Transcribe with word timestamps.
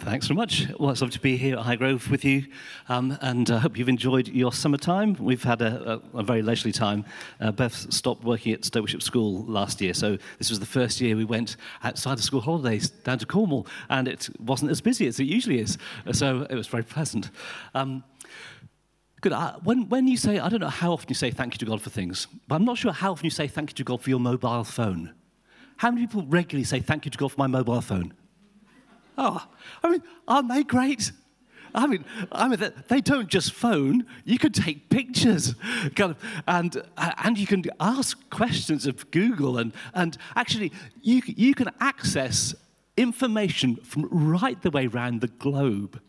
Thanks 0.00 0.26
so 0.26 0.34
much. 0.34 0.66
Well, 0.80 0.90
it's 0.90 1.00
lovely 1.00 1.12
to 1.12 1.20
be 1.20 1.36
here 1.36 1.56
at 1.56 1.64
Highgrove 1.64 2.10
with 2.10 2.24
you, 2.24 2.46
um, 2.88 3.16
and 3.20 3.48
I 3.48 3.54
uh, 3.54 3.58
hope 3.60 3.78
you've 3.78 3.88
enjoyed 3.88 4.26
your 4.26 4.52
summertime. 4.52 5.16
We've 5.20 5.42
had 5.42 5.62
a, 5.62 6.00
a, 6.14 6.18
a 6.18 6.22
very 6.24 6.42
leisurely 6.42 6.72
time. 6.72 7.04
Uh, 7.40 7.52
Beth 7.52 7.92
stopped 7.92 8.24
working 8.24 8.52
at 8.54 8.64
Stoke 8.64 8.86
Bishop 8.86 9.02
School 9.02 9.44
last 9.44 9.80
year, 9.80 9.94
so 9.94 10.18
this 10.38 10.50
was 10.50 10.58
the 10.58 10.66
first 10.66 11.00
year 11.00 11.14
we 11.14 11.24
went 11.24 11.56
outside 11.84 12.14
of 12.14 12.24
school 12.24 12.40
holidays 12.40 12.90
down 12.90 13.18
to 13.18 13.26
Cornwall, 13.26 13.68
and 13.88 14.08
it 14.08 14.28
wasn't 14.40 14.72
as 14.72 14.80
busy 14.80 15.06
as 15.06 15.20
it 15.20 15.24
usually 15.24 15.60
is, 15.60 15.78
so 16.10 16.44
it 16.50 16.56
was 16.56 16.66
very 16.66 16.84
pleasant. 16.84 17.30
Um, 17.74 18.02
Good. 19.20 19.32
Uh, 19.32 19.52
when, 19.62 19.88
when 19.88 20.08
you 20.08 20.16
say, 20.16 20.40
I 20.40 20.48
don't 20.48 20.58
know 20.58 20.68
how 20.68 20.92
often 20.92 21.08
you 21.08 21.14
say 21.14 21.30
thank 21.30 21.54
you 21.54 21.58
to 21.58 21.66
God 21.66 21.80
for 21.80 21.90
things, 21.90 22.26
but 22.48 22.56
I'm 22.56 22.64
not 22.64 22.78
sure 22.78 22.90
how 22.90 23.12
often 23.12 23.24
you 23.24 23.30
say 23.30 23.46
thank 23.46 23.70
you 23.70 23.74
to 23.74 23.84
God 23.84 24.02
for 24.02 24.10
your 24.10 24.18
mobile 24.18 24.64
phone. 24.64 25.14
How 25.76 25.92
many 25.92 26.08
people 26.08 26.26
regularly 26.26 26.64
say 26.64 26.80
thank 26.80 27.04
you 27.04 27.12
to 27.12 27.18
God 27.18 27.30
for 27.30 27.38
my 27.38 27.46
mobile 27.46 27.80
phone? 27.80 28.14
Oh, 29.18 29.46
I 29.82 29.90
mean, 29.90 30.02
aren't 30.26 30.48
they 30.48 30.62
great? 30.64 31.12
I 31.74 31.86
mean, 31.86 32.04
I 32.30 32.48
mean, 32.48 32.72
they 32.88 33.00
don't 33.00 33.28
just 33.28 33.52
phone. 33.52 34.06
You 34.24 34.38
can 34.38 34.52
take 34.52 34.90
pictures, 34.90 35.54
kind 35.96 36.12
of, 36.12 36.18
and 36.46 36.76
uh, 36.96 37.12
and 37.24 37.38
you 37.38 37.46
can 37.46 37.64
ask 37.80 38.18
questions 38.30 38.86
of 38.86 39.10
Google, 39.10 39.58
and 39.58 39.72
and 39.94 40.18
actually, 40.36 40.72
you 41.00 41.22
you 41.26 41.54
can 41.54 41.70
access 41.80 42.54
information 42.96 43.76
from 43.76 44.08
right 44.10 44.60
the 44.60 44.70
way 44.70 44.86
around 44.86 45.22
the 45.22 45.28
globe 45.28 46.00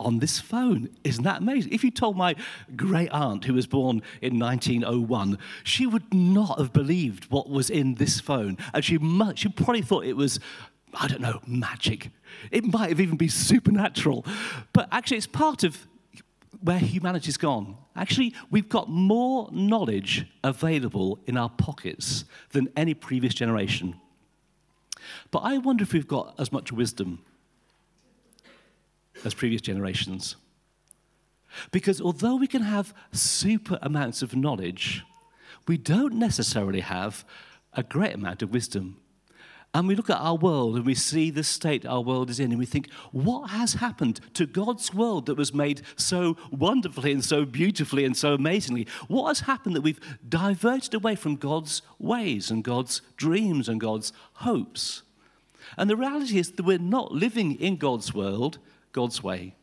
on 0.00 0.18
this 0.18 0.40
phone. 0.40 0.90
Isn't 1.04 1.22
that 1.22 1.42
amazing? 1.42 1.72
If 1.72 1.84
you 1.84 1.92
told 1.92 2.16
my 2.16 2.34
great 2.74 3.10
aunt, 3.10 3.44
who 3.44 3.54
was 3.54 3.68
born 3.68 4.02
in 4.20 4.38
1901, 4.40 5.38
she 5.62 5.86
would 5.86 6.12
not 6.12 6.58
have 6.58 6.72
believed 6.72 7.30
what 7.30 7.48
was 7.48 7.70
in 7.70 7.94
this 7.94 8.18
phone, 8.18 8.58
and 8.72 8.84
she 8.84 8.98
she 9.36 9.48
probably 9.48 9.82
thought 9.82 10.04
it 10.04 10.16
was 10.16 10.40
I 10.96 11.08
don't 11.08 11.20
know, 11.20 11.40
magic. 11.46 12.10
It 12.50 12.64
might 12.64 12.88
have 12.88 13.00
even 13.00 13.16
been 13.16 13.28
supernatural. 13.28 14.24
But 14.72 14.88
actually, 14.92 15.18
it's 15.18 15.26
part 15.26 15.64
of 15.64 15.86
where 16.60 16.78
humanity's 16.78 17.36
gone. 17.36 17.76
Actually, 17.96 18.34
we've 18.50 18.68
got 18.68 18.88
more 18.88 19.48
knowledge 19.52 20.26
available 20.42 21.18
in 21.26 21.36
our 21.36 21.50
pockets 21.50 22.24
than 22.50 22.68
any 22.76 22.94
previous 22.94 23.34
generation. 23.34 24.00
But 25.30 25.40
I 25.40 25.58
wonder 25.58 25.82
if 25.82 25.92
we've 25.92 26.08
got 26.08 26.34
as 26.38 26.50
much 26.50 26.72
wisdom 26.72 27.20
as 29.24 29.34
previous 29.34 29.60
generations. 29.60 30.36
Because 31.70 32.00
although 32.00 32.36
we 32.36 32.46
can 32.46 32.62
have 32.62 32.94
super 33.12 33.78
amounts 33.82 34.22
of 34.22 34.34
knowledge, 34.34 35.04
we 35.68 35.76
don't 35.76 36.14
necessarily 36.14 36.80
have 36.80 37.24
a 37.74 37.82
great 37.82 38.14
amount 38.14 38.42
of 38.42 38.52
wisdom. 38.52 38.96
And 39.74 39.88
we 39.88 39.96
look 39.96 40.08
at 40.08 40.20
our 40.20 40.36
world 40.36 40.76
and 40.76 40.86
we 40.86 40.94
see 40.94 41.30
the 41.30 41.42
state 41.42 41.84
our 41.84 42.00
world 42.00 42.30
is 42.30 42.38
in, 42.38 42.52
and 42.52 42.60
we 42.60 42.64
think, 42.64 42.92
what 43.10 43.50
has 43.50 43.74
happened 43.74 44.20
to 44.34 44.46
God's 44.46 44.94
world 44.94 45.26
that 45.26 45.36
was 45.36 45.52
made 45.52 45.82
so 45.96 46.36
wonderfully 46.52 47.10
and 47.10 47.24
so 47.24 47.44
beautifully 47.44 48.04
and 48.04 48.16
so 48.16 48.34
amazingly? 48.34 48.86
What 49.08 49.26
has 49.26 49.40
happened 49.40 49.74
that 49.74 49.80
we've 49.80 49.98
diverted 50.28 50.94
away 50.94 51.16
from 51.16 51.34
God's 51.34 51.82
ways 51.98 52.52
and 52.52 52.62
God's 52.62 53.02
dreams 53.16 53.68
and 53.68 53.80
God's 53.80 54.12
hopes? 54.34 55.02
And 55.76 55.90
the 55.90 55.96
reality 55.96 56.38
is 56.38 56.52
that 56.52 56.64
we're 56.64 56.78
not 56.78 57.10
living 57.10 57.60
in 57.60 57.76
God's 57.76 58.14
world, 58.14 58.58
God's 58.92 59.24
way. 59.24 59.56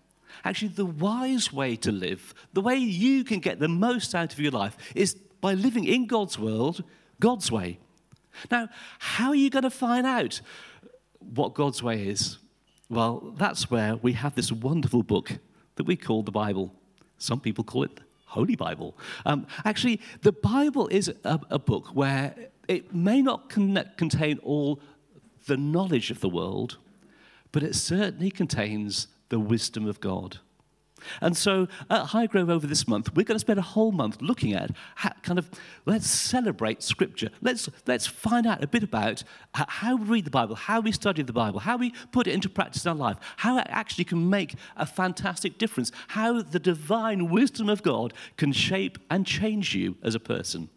Actually, 0.44 0.70
the 0.70 0.86
wise 0.86 1.54
way 1.54 1.78
to 1.78 1.92
live, 1.92 2.34
the 2.52 2.62
way 2.62 2.76
you 2.76 3.24
can 3.24 3.40
get 3.40 3.60
the 3.60 3.70
most 3.70 4.14
out 4.14 4.34
of 4.34 4.40
your 4.42 4.52
life, 4.52 4.76
is 4.94 5.14
by 5.40 5.54
living 5.54 5.86
in 5.86 6.06
God's 6.06 6.38
world, 6.38 6.84
God's 7.22 7.50
way. 7.50 7.80
Now, 8.50 8.70
how 9.00 9.30
are 9.30 9.36
you 9.36 9.50
going 9.50 9.64
to 9.64 9.70
find 9.70 10.06
out 10.06 10.42
what 11.20 11.54
God's 11.54 11.82
way 11.84 12.08
is? 12.08 12.38
Well, 12.90 13.34
that's 13.38 13.72
where 13.72 13.96
we 13.96 14.14
have 14.14 14.36
this 14.36 14.52
wonderful 14.52 15.04
book 15.04 15.40
that 15.76 15.86
we 15.86 15.96
call 15.96 16.24
the 16.24 16.32
Bible. 16.32 16.74
Some 17.18 17.40
people 17.40 17.64
call 17.64 17.84
it 17.84 18.02
Holy 18.26 18.56
Bible. 18.56 18.98
Um, 19.26 19.48
actually, 19.66 20.00
the 20.22 20.32
Bible 20.32 20.88
is 20.88 21.10
a, 21.24 21.40
a, 21.50 21.60
book 21.60 21.88
where 21.90 22.36
it 22.68 22.94
may 22.96 23.22
not 23.22 23.50
con- 23.50 23.90
contain 23.98 24.40
all 24.40 24.80
the 25.48 25.58
knowledge 25.58 26.12
of 26.12 26.22
the 26.22 26.30
world, 26.30 26.78
but 27.52 27.64
it 27.64 27.76
certainly 27.76 28.32
contains 28.32 29.08
the 29.30 29.40
wisdom 29.40 29.86
of 29.86 30.00
God. 30.00 30.40
And 31.22 31.36
so 31.36 31.68
at 31.90 32.08
Highgrove 32.08 32.50
over 32.50 32.68
this 32.68 32.88
month, 32.88 33.16
we're 33.16 33.24
going 33.24 33.36
to 33.36 33.40
spend 33.40 33.60
a 33.60 33.64
whole 33.64 33.92
month 33.92 34.22
looking 34.22 34.54
at 34.54 34.72
how, 34.96 35.12
kind 35.24 35.40
of 35.40 35.50
let's 35.86 36.08
celebrate 36.08 36.84
Scripture. 36.84 37.30
Let's 37.42 37.70
let's 37.86 38.08
find 38.08 38.48
out 38.48 38.64
a 38.64 38.68
bit 38.68 38.84
about 38.84 39.24
how 39.54 39.96
we 39.96 40.06
read 40.06 40.26
the 40.26 40.32
Bible, 40.32 40.56
how 40.56 40.80
we 40.80 40.92
study 40.92 41.22
the 41.22 41.34
Bible, 41.34 41.60
how 41.60 41.78
we 41.78 41.94
put 42.12 42.28
it 42.28 42.34
into 42.34 42.50
practice 42.50 42.86
in 42.86 42.90
our 42.90 42.96
life, 42.96 43.18
how 43.38 43.58
it 43.58 43.68
actually 43.70 44.06
can 44.06 44.30
make 44.30 44.56
a 44.78 44.86
fantastic 44.86 45.58
difference, 45.58 45.92
how 46.10 46.42
the 46.42 46.60
divine 46.60 47.30
wisdom 47.30 47.70
of 47.70 47.84
God 47.84 48.14
can 48.38 48.52
shape 48.52 48.98
and 49.10 49.26
change 49.26 49.76
you 49.76 49.98
as 50.04 50.16
a 50.16 50.20
person. 50.20 50.70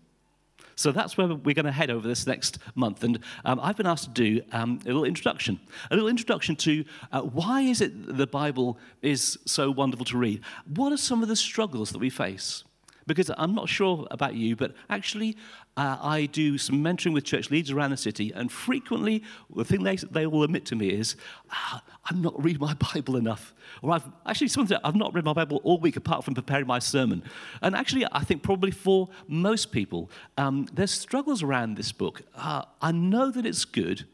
So 0.77 0.93
that's 0.93 1.17
where 1.17 1.29
we're 1.29 1.55
going 1.55 1.67
to 1.67 1.73
head 1.73 1.91
over 1.91 2.07
this 2.07 2.27
next 2.27 2.59
month. 2.75 3.05
And 3.05 3.19
um, 3.45 3.61
I've 3.62 3.77
been 3.77 3.87
asked 3.87 4.05
to 4.05 4.11
do 4.11 4.43
um, 4.53 4.81
a 4.85 4.87
little 4.87 5.05
introduction, 5.05 5.61
a 5.91 5.95
little 5.95 6.09
introduction 6.09 6.57
to 6.57 6.85
uh, 7.12 7.23
why 7.23 7.62
is 7.62 7.81
it 7.81 8.17
the 8.17 8.27
Bible 8.27 8.79
is 9.03 9.39
so 9.47 9.71
wonderful 9.71 10.05
to 10.07 10.19
read? 10.19 10.41
What 10.67 10.93
are 10.93 10.97
some 10.97 11.23
of 11.23 11.29
the 11.29 11.37
struggles 11.37 11.91
that 11.91 11.99
we 11.99 12.11
face? 12.11 12.65
Because 13.06 13.31
I'm 13.37 13.54
not 13.54 13.69
sure 13.69 14.06
about 14.10 14.34
you, 14.34 14.56
but 14.56 14.75
actually, 14.88 15.37
uh, 15.76 15.98
I 16.00 16.26
do 16.26 16.56
some 16.56 16.82
mentoring 16.82 17.12
with 17.12 17.25
church 17.25 17.50
leaders 17.50 17.70
around 17.70 17.91
the 17.91 17.97
city, 17.97 18.32
and 18.34 18.50
frequently, 18.50 19.22
the 19.54 19.65
thing 19.65 19.82
they, 19.82 19.97
they 19.97 20.26
will 20.26 20.42
admit 20.42 20.65
to 20.66 20.76
me 20.76 20.88
is, 20.88 21.16
ah, 21.50 21.82
I'm 22.06 22.22
not 22.22 22.42
reading 22.42 22.60
my 22.60 22.75
Bible 22.94 23.16
enough. 23.16 23.54
Or 23.82 23.92
I've 23.92 24.09
actually, 24.26 24.48
sometimes 24.48 24.81
I've 24.84 24.94
not 24.94 25.15
read 25.15 25.25
my 25.25 25.32
Bible 25.32 25.60
all 25.65 25.78
week 25.78 25.97
apart 25.97 26.25
from 26.25 26.34
preparing 26.34 26.66
my 26.66 26.78
sermon. 26.78 27.22
And 27.60 27.75
actually, 27.75 28.06
I 28.12 28.25
think 28.25 28.42
probably 28.42 28.70
for 28.70 29.09
most 29.26 29.72
people, 29.72 30.10
um, 30.38 30.66
there's 30.72 30.92
struggles 30.92 31.42
around 31.42 31.76
this 31.76 31.92
book. 31.92 32.22
Uh, 32.36 32.62
I 32.81 32.92
know 32.92 33.31
that 33.31 33.44
it's 33.44 33.65
good, 33.65 34.06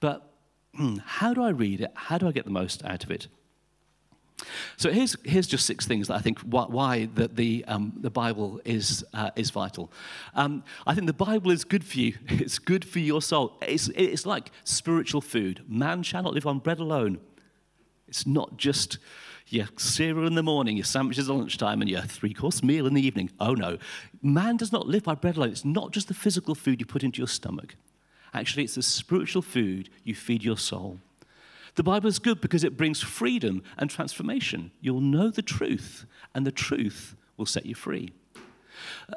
but 0.00 0.32
hmm, 0.74 0.96
how 1.04 1.34
do 1.34 1.42
I 1.42 1.50
read 1.50 1.80
it? 1.80 1.92
How 1.94 2.18
do 2.18 2.26
I 2.26 2.32
get 2.32 2.44
the 2.44 2.50
most 2.50 2.84
out 2.84 3.04
of 3.04 3.10
it? 3.10 3.28
So 4.76 4.90
here's, 4.90 5.16
here's 5.24 5.46
just 5.46 5.66
six 5.66 5.86
things 5.86 6.08
that 6.08 6.14
I 6.14 6.20
think 6.20 6.38
why, 6.40 6.64
why 6.64 7.08
the, 7.14 7.28
the, 7.28 7.64
um, 7.68 7.92
the 7.96 8.10
Bible 8.10 8.60
is, 8.64 9.04
uh, 9.14 9.30
is 9.36 9.50
vital. 9.50 9.92
Um, 10.34 10.64
I 10.86 10.94
think 10.94 11.06
the 11.06 11.12
Bible 11.12 11.50
is 11.50 11.64
good 11.64 11.84
for 11.84 11.98
you. 11.98 12.14
It's 12.40 12.58
good 12.58 12.84
for 12.84 13.00
your 13.00 13.20
soul. 13.20 13.58
It's, 13.62 13.88
it's 13.88 14.24
like 14.24 14.50
spiritual 14.64 15.20
food. 15.20 15.62
Man 15.68 16.02
shall 16.02 16.22
not 16.22 16.32
live 16.32 16.46
on 16.46 16.58
bread 16.58 16.78
alone. 16.78 17.18
It's 18.08 18.26
not 18.26 18.56
just 18.56 18.98
your 19.46 19.66
cereal 19.76 20.26
in 20.26 20.34
the 20.34 20.42
morning, 20.42 20.76
your 20.76 20.84
sandwiches 20.84 21.28
at 21.28 21.34
lunchtime, 21.34 21.80
and 21.80 21.90
your 21.90 22.02
three 22.02 22.32
course 22.32 22.62
meal 22.62 22.86
in 22.86 22.94
the 22.94 23.04
evening. 23.04 23.30
Oh 23.38 23.54
no. 23.54 23.78
Man 24.22 24.56
does 24.56 24.72
not 24.72 24.86
live 24.86 25.04
by 25.04 25.14
bread 25.14 25.36
alone. 25.36 25.50
It's 25.50 25.64
not 25.64 25.90
just 25.92 26.08
the 26.08 26.14
physical 26.14 26.54
food 26.54 26.80
you 26.80 26.86
put 26.86 27.02
into 27.02 27.18
your 27.18 27.28
stomach. 27.28 27.74
Actually, 28.32 28.64
it's 28.64 28.76
the 28.76 28.82
spiritual 28.82 29.42
food 29.42 29.90
you 30.04 30.14
feed 30.14 30.44
your 30.44 30.56
soul. 30.56 30.98
The 31.74 31.82
Bible 31.82 32.08
is 32.08 32.18
good 32.18 32.40
because 32.40 32.64
it 32.64 32.76
brings 32.76 33.00
freedom 33.00 33.62
and 33.78 33.88
transformation. 33.88 34.72
You'll 34.80 35.00
know 35.00 35.30
the 35.30 35.42
truth, 35.42 36.06
and 36.34 36.46
the 36.46 36.52
truth 36.52 37.16
will 37.36 37.46
set 37.46 37.66
you 37.66 37.74
free. 37.74 38.12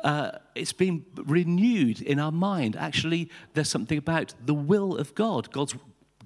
Uh, 0.03 0.31
it's 0.55 0.73
been 0.73 1.05
renewed 1.15 2.01
in 2.01 2.19
our 2.19 2.31
mind. 2.31 2.75
Actually, 2.75 3.29
there's 3.53 3.69
something 3.69 3.97
about 3.97 4.33
the 4.45 4.53
will 4.53 4.97
of 4.97 5.15
God, 5.15 5.51
God's 5.51 5.75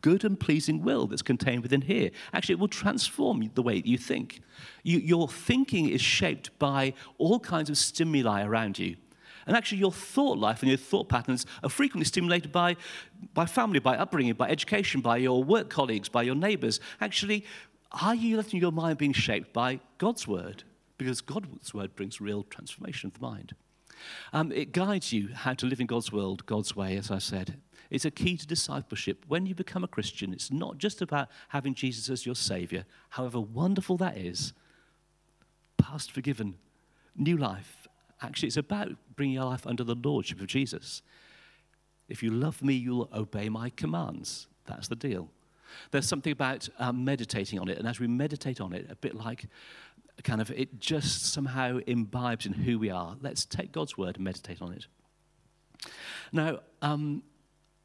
good 0.01 0.23
and 0.23 0.39
pleasing 0.39 0.83
will 0.83 1.07
that's 1.07 1.21
contained 1.21 1.63
within 1.63 1.81
here. 1.81 2.11
Actually, 2.33 2.53
it 2.53 2.59
will 2.59 2.67
transform 2.67 3.49
the 3.55 3.63
way 3.63 3.75
that 3.75 3.87
you 3.87 3.97
think. 3.97 4.41
You, 4.83 4.99
your 4.99 5.27
thinking 5.27 5.89
is 5.89 6.01
shaped 6.01 6.57
by 6.59 6.93
all 7.17 7.39
kinds 7.39 7.69
of 7.69 7.77
stimuli 7.77 8.43
around 8.43 8.79
you. 8.79 8.95
And 9.47 9.55
actually, 9.55 9.77
your 9.77 9.93
thought 9.93 10.37
life 10.37 10.61
and 10.61 10.69
your 10.69 10.77
thought 10.77 11.07
patterns 11.07 11.45
are 11.63 11.69
frequently 11.69 12.05
stimulated 12.05 12.51
by, 12.51 12.75
by 13.33 13.45
family, 13.45 13.79
by 13.79 13.97
upbringing, 13.97 14.33
by 14.33 14.49
education, 14.49 14.99
by 14.99 15.17
your 15.17 15.41
work 15.41 15.69
colleagues, 15.69 16.09
by 16.09 16.23
your 16.23 16.35
neighbors. 16.35 16.81
Actually, 16.99 17.45
are 17.93 18.13
you 18.13 18.35
letting 18.35 18.59
your 18.59 18.73
mind 18.73 18.97
being 18.97 19.13
shaped 19.13 19.53
by 19.53 19.79
God's 19.97 20.27
word? 20.27 20.63
Because 20.97 21.21
God's 21.21 21.73
word 21.73 21.95
brings 21.95 22.19
real 22.19 22.43
transformation 22.43 23.07
of 23.07 23.13
the 23.13 23.21
mind. 23.21 23.55
Um, 24.33 24.51
it 24.51 24.73
guides 24.73 25.13
you 25.13 25.29
how 25.33 25.53
to 25.53 25.65
live 25.65 25.79
in 25.79 25.87
God's 25.87 26.11
world, 26.11 26.45
God's 26.45 26.75
way, 26.75 26.97
as 26.97 27.09
I 27.09 27.19
said. 27.19 27.57
It's 27.89 28.05
a 28.05 28.11
key 28.11 28.35
to 28.35 28.45
discipleship. 28.45 29.23
When 29.29 29.45
you 29.45 29.55
become 29.55 29.85
a 29.85 29.87
Christian, 29.87 30.33
it's 30.33 30.51
not 30.51 30.77
just 30.77 31.01
about 31.01 31.29
having 31.49 31.73
Jesus 31.73 32.09
as 32.09 32.25
your 32.25 32.35
Savior, 32.35 32.83
however 33.11 33.39
wonderful 33.39 33.95
that 33.97 34.17
is. 34.17 34.51
Past 35.77 36.11
forgiven, 36.11 36.55
new 37.15 37.37
life, 37.37 37.87
Actually, 38.21 38.47
it's 38.47 38.57
about 38.57 38.89
bringing 39.17 39.35
your 39.35 39.45
life 39.45 39.67
under 39.67 39.83
the 39.83 39.95
lordship 39.95 40.39
of 40.39 40.47
Jesus. 40.47 41.01
If 42.07 42.23
you 42.23 42.31
love 42.31 42.63
me, 42.63 42.73
you'll 42.73 43.09
obey 43.13 43.49
my 43.49 43.69
commands. 43.71 44.47
That's 44.65 44.87
the 44.87 44.95
deal. 44.95 45.29
There's 45.91 46.07
something 46.07 46.31
about 46.31 46.69
um, 46.79 47.03
meditating 47.03 47.59
on 47.59 47.67
it, 47.67 47.77
and 47.77 47.85
as 47.85 47.99
we 47.99 48.07
meditate 48.07 48.61
on 48.61 48.71
it, 48.71 48.87
a 48.89 48.95
bit 48.95 49.15
like 49.15 49.47
kind 50.23 50.39
of 50.39 50.49
it 50.51 50.79
just 50.79 51.33
somehow 51.33 51.79
imbibes 51.85 52.45
in 52.45 52.53
who 52.53 52.79
we 52.79 52.89
are. 52.89 53.17
Let's 53.21 53.45
take 53.45 53.71
God's 53.71 53.97
word 53.97 54.15
and 54.15 54.23
meditate 54.23 54.61
on 54.61 54.71
it. 54.71 54.87
Now, 56.31 56.59
um, 56.81 57.23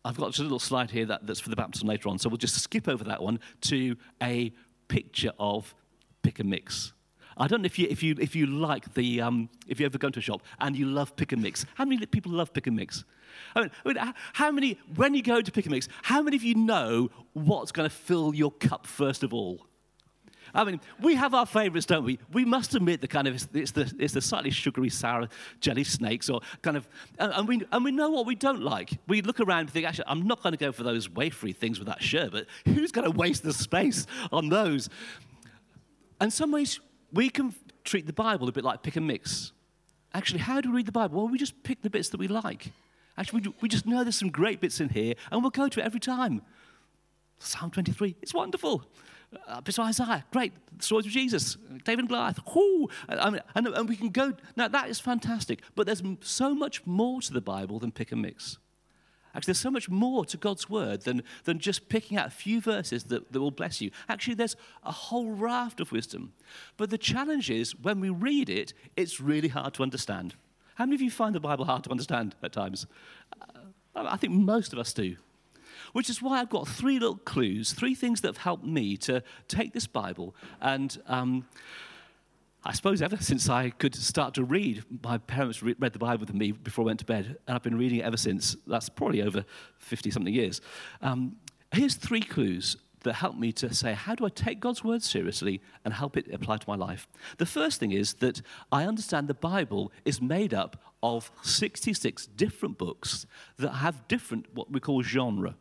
I've 0.04 0.16
got 0.16 0.38
a 0.38 0.42
little 0.42 0.58
slide 0.58 0.90
here 0.90 1.06
that, 1.06 1.26
that's 1.26 1.40
for 1.40 1.50
the 1.50 1.56
baptism 1.56 1.88
later 1.88 2.08
on, 2.08 2.18
so 2.18 2.28
we'll 2.28 2.38
just 2.38 2.60
skip 2.60 2.88
over 2.88 3.04
that 3.04 3.22
one 3.22 3.40
to 3.62 3.96
a 4.22 4.52
picture 4.88 5.32
of 5.38 5.74
pick 6.22 6.38
and 6.38 6.48
mix. 6.48 6.92
I 7.36 7.46
don't 7.46 7.62
know 7.62 7.66
if 7.66 7.78
you, 7.78 7.86
if 7.90 8.02
you, 8.02 8.16
if 8.20 8.36
you 8.36 8.46
like 8.46 8.94
the, 8.94 9.20
um, 9.20 9.48
if 9.66 9.80
you 9.80 9.86
ever 9.86 9.98
go 9.98 10.10
to 10.10 10.18
a 10.18 10.22
shop 10.22 10.42
and 10.60 10.76
you 10.76 10.86
love 10.86 11.16
pick 11.16 11.32
and 11.32 11.42
mix. 11.42 11.64
How 11.74 11.84
many 11.84 12.04
people 12.06 12.32
love 12.32 12.52
pick 12.52 12.66
and 12.66 12.76
mix? 12.76 13.04
I 13.54 13.60
mean, 13.60 13.70
I 13.84 13.88
mean, 13.88 14.14
how 14.34 14.50
many, 14.50 14.78
when 14.94 15.14
you 15.14 15.22
go 15.22 15.40
to 15.40 15.52
pick 15.52 15.64
and 15.64 15.72
mix, 15.72 15.88
how 16.02 16.22
many 16.22 16.36
of 16.36 16.42
you 16.42 16.54
know 16.54 17.10
what's 17.32 17.72
going 17.72 17.88
to 17.88 17.94
fill 17.94 18.34
your 18.34 18.50
cup 18.50 18.86
first 18.86 19.22
of 19.22 19.32
all? 19.32 19.66
I 20.54 20.64
mean, 20.64 20.80
we 21.00 21.14
have 21.14 21.34
our 21.34 21.46
favourites, 21.46 21.86
don't 21.86 22.04
we? 22.04 22.18
We 22.32 22.44
must 22.44 22.74
admit 22.74 23.00
the 23.00 23.08
kind 23.08 23.26
of 23.26 23.34
it's 23.54 23.70
the, 23.72 23.92
it's 23.98 24.12
the 24.12 24.20
slightly 24.20 24.50
sugary, 24.50 24.90
sour 24.90 25.28
jelly 25.60 25.84
snakes, 25.84 26.28
or 26.28 26.40
kind 26.60 26.76
of, 26.76 26.86
and 27.18 27.48
we 27.48 27.62
and 27.72 27.84
we 27.84 27.90
know 27.90 28.10
what 28.10 28.26
we 28.26 28.34
don't 28.34 28.60
like. 28.60 28.98
We 29.08 29.22
look 29.22 29.40
around 29.40 29.60
and 29.60 29.70
think, 29.70 29.86
actually, 29.86 30.04
I'm 30.08 30.26
not 30.26 30.42
going 30.42 30.52
to 30.52 30.58
go 30.58 30.70
for 30.72 30.82
those 30.82 31.08
wafery 31.08 31.56
things 31.56 31.78
with 31.78 31.88
that 31.88 32.02
sherbet. 32.02 32.48
Who's 32.66 32.92
going 32.92 33.10
to 33.10 33.16
waste 33.16 33.42
the 33.42 33.52
space 33.52 34.06
on 34.30 34.50
those? 34.50 34.90
And 36.20 36.30
some 36.30 36.52
ways, 36.52 36.80
we 37.12 37.28
can 37.28 37.54
treat 37.84 38.06
the 38.06 38.12
Bible 38.12 38.48
a 38.48 38.52
bit 38.52 38.64
like 38.64 38.82
pick 38.82 38.96
and 38.96 39.06
mix. 39.06 39.52
Actually, 40.14 40.40
how 40.40 40.60
do 40.60 40.70
we 40.70 40.76
read 40.76 40.86
the 40.86 40.92
Bible? 40.92 41.18
Well, 41.18 41.28
we 41.28 41.38
just 41.38 41.62
pick 41.62 41.82
the 41.82 41.90
bits 41.90 42.10
that 42.10 42.18
we 42.18 42.28
like. 42.28 42.72
Actually, 43.16 43.42
we, 43.42 43.54
we 43.62 43.68
just 43.68 43.86
know 43.86 44.02
there's 44.02 44.18
some 44.18 44.30
great 44.30 44.60
bits 44.60 44.80
in 44.80 44.88
here, 44.88 45.14
and 45.30 45.42
we'll 45.42 45.50
go 45.50 45.68
to 45.68 45.80
it 45.80 45.84
every 45.84 46.00
time. 46.00 46.42
Psalm 47.38 47.70
23, 47.70 48.16
it's 48.22 48.34
wonderful. 48.34 48.84
Uh, 49.48 49.60
besides 49.62 49.98
Isaiah, 50.00 50.24
great. 50.30 50.52
The 50.76 50.84
stories 50.84 51.06
of 51.06 51.12
Jesus, 51.12 51.56
David 51.84 52.00
and 52.00 52.08
Goliath, 52.08 52.38
whoo. 52.54 52.88
I 53.08 53.30
mean, 53.30 53.40
and, 53.54 53.66
and 53.68 53.88
we 53.88 53.96
can 53.96 54.10
go, 54.10 54.34
now 54.56 54.68
that 54.68 54.88
is 54.88 55.00
fantastic, 55.00 55.62
but 55.74 55.86
there's 55.86 56.02
so 56.20 56.54
much 56.54 56.86
more 56.86 57.20
to 57.22 57.32
the 57.32 57.40
Bible 57.40 57.78
than 57.78 57.92
pick 57.92 58.12
and 58.12 58.20
mix. 58.20 58.58
Actually, 59.34 59.52
there's 59.52 59.60
so 59.60 59.70
much 59.70 59.88
more 59.88 60.24
to 60.26 60.36
God's 60.36 60.68
word 60.68 61.02
than, 61.02 61.22
than 61.44 61.58
just 61.58 61.88
picking 61.88 62.18
out 62.18 62.26
a 62.26 62.30
few 62.30 62.60
verses 62.60 63.04
that, 63.04 63.32
that 63.32 63.40
will 63.40 63.50
bless 63.50 63.80
you. 63.80 63.90
Actually, 64.08 64.34
there's 64.34 64.56
a 64.84 64.92
whole 64.92 65.30
raft 65.30 65.80
of 65.80 65.90
wisdom. 65.90 66.32
But 66.76 66.90
the 66.90 66.98
challenge 66.98 67.50
is 67.50 67.74
when 67.74 68.00
we 68.00 68.10
read 68.10 68.50
it, 68.50 68.74
it's 68.96 69.20
really 69.20 69.48
hard 69.48 69.74
to 69.74 69.82
understand. 69.82 70.34
How 70.74 70.84
many 70.84 70.96
of 70.96 71.02
you 71.02 71.10
find 71.10 71.34
the 71.34 71.40
Bible 71.40 71.64
hard 71.64 71.84
to 71.84 71.90
understand 71.90 72.34
at 72.42 72.52
times? 72.52 72.86
Uh, 73.40 73.60
I 73.94 74.16
think 74.16 74.34
most 74.34 74.72
of 74.72 74.78
us 74.78 74.92
do. 74.92 75.16
Which 75.92 76.10
is 76.10 76.20
why 76.22 76.40
I've 76.40 76.50
got 76.50 76.68
three 76.68 76.98
little 76.98 77.16
clues, 77.16 77.72
three 77.72 77.94
things 77.94 78.20
that 78.20 78.28
have 78.28 78.36
helped 78.38 78.64
me 78.64 78.96
to 78.98 79.22
take 79.48 79.72
this 79.72 79.86
Bible 79.86 80.34
and. 80.60 81.00
Um, 81.06 81.46
I 82.64 82.72
suppose 82.72 83.02
ever 83.02 83.16
since 83.16 83.48
I 83.48 83.70
could 83.70 83.94
start 83.94 84.34
to 84.34 84.44
read, 84.44 84.84
my 85.02 85.18
parents 85.18 85.62
read 85.62 85.80
the 85.80 85.98
Bible 85.98 86.20
with 86.20 86.34
me 86.34 86.52
before 86.52 86.84
I 86.84 86.86
went 86.86 87.00
to 87.00 87.04
bed, 87.04 87.36
and 87.46 87.56
I've 87.56 87.62
been 87.62 87.76
reading 87.76 87.98
it 87.98 88.04
ever 88.04 88.16
since. 88.16 88.56
That's 88.66 88.88
probably 88.88 89.22
over 89.22 89.44
50 89.78 90.10
something 90.12 90.32
years. 90.32 90.60
Um, 91.00 91.36
here's 91.72 91.96
three 91.96 92.20
clues 92.20 92.76
that 93.02 93.14
help 93.14 93.36
me 93.36 93.50
to 93.50 93.74
say, 93.74 93.94
how 93.94 94.14
do 94.14 94.24
I 94.24 94.28
take 94.28 94.60
God's 94.60 94.84
word 94.84 95.02
seriously 95.02 95.60
and 95.84 95.92
help 95.92 96.16
it 96.16 96.32
apply 96.32 96.58
to 96.58 96.64
my 96.68 96.76
life? 96.76 97.08
The 97.38 97.46
first 97.46 97.80
thing 97.80 97.90
is 97.90 98.14
that 98.14 98.40
I 98.70 98.84
understand 98.84 99.26
the 99.26 99.34
Bible 99.34 99.90
is 100.04 100.22
made 100.22 100.54
up 100.54 100.80
of 101.02 101.32
66 101.42 102.26
different 102.28 102.78
books 102.78 103.26
that 103.58 103.72
have 103.72 104.06
different, 104.06 104.46
what 104.54 104.70
we 104.70 104.78
call 104.78 105.02
genre 105.02 105.56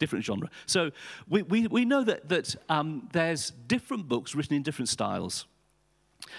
different 0.00 0.24
genre. 0.24 0.48
So 0.64 0.90
we, 1.28 1.42
we, 1.42 1.66
we 1.66 1.84
know 1.84 2.02
that, 2.04 2.28
that 2.30 2.56
um, 2.70 3.08
there's 3.12 3.50
different 3.50 4.08
books 4.08 4.34
written 4.34 4.56
in 4.56 4.62
different 4.62 4.88
styles. 4.88 5.44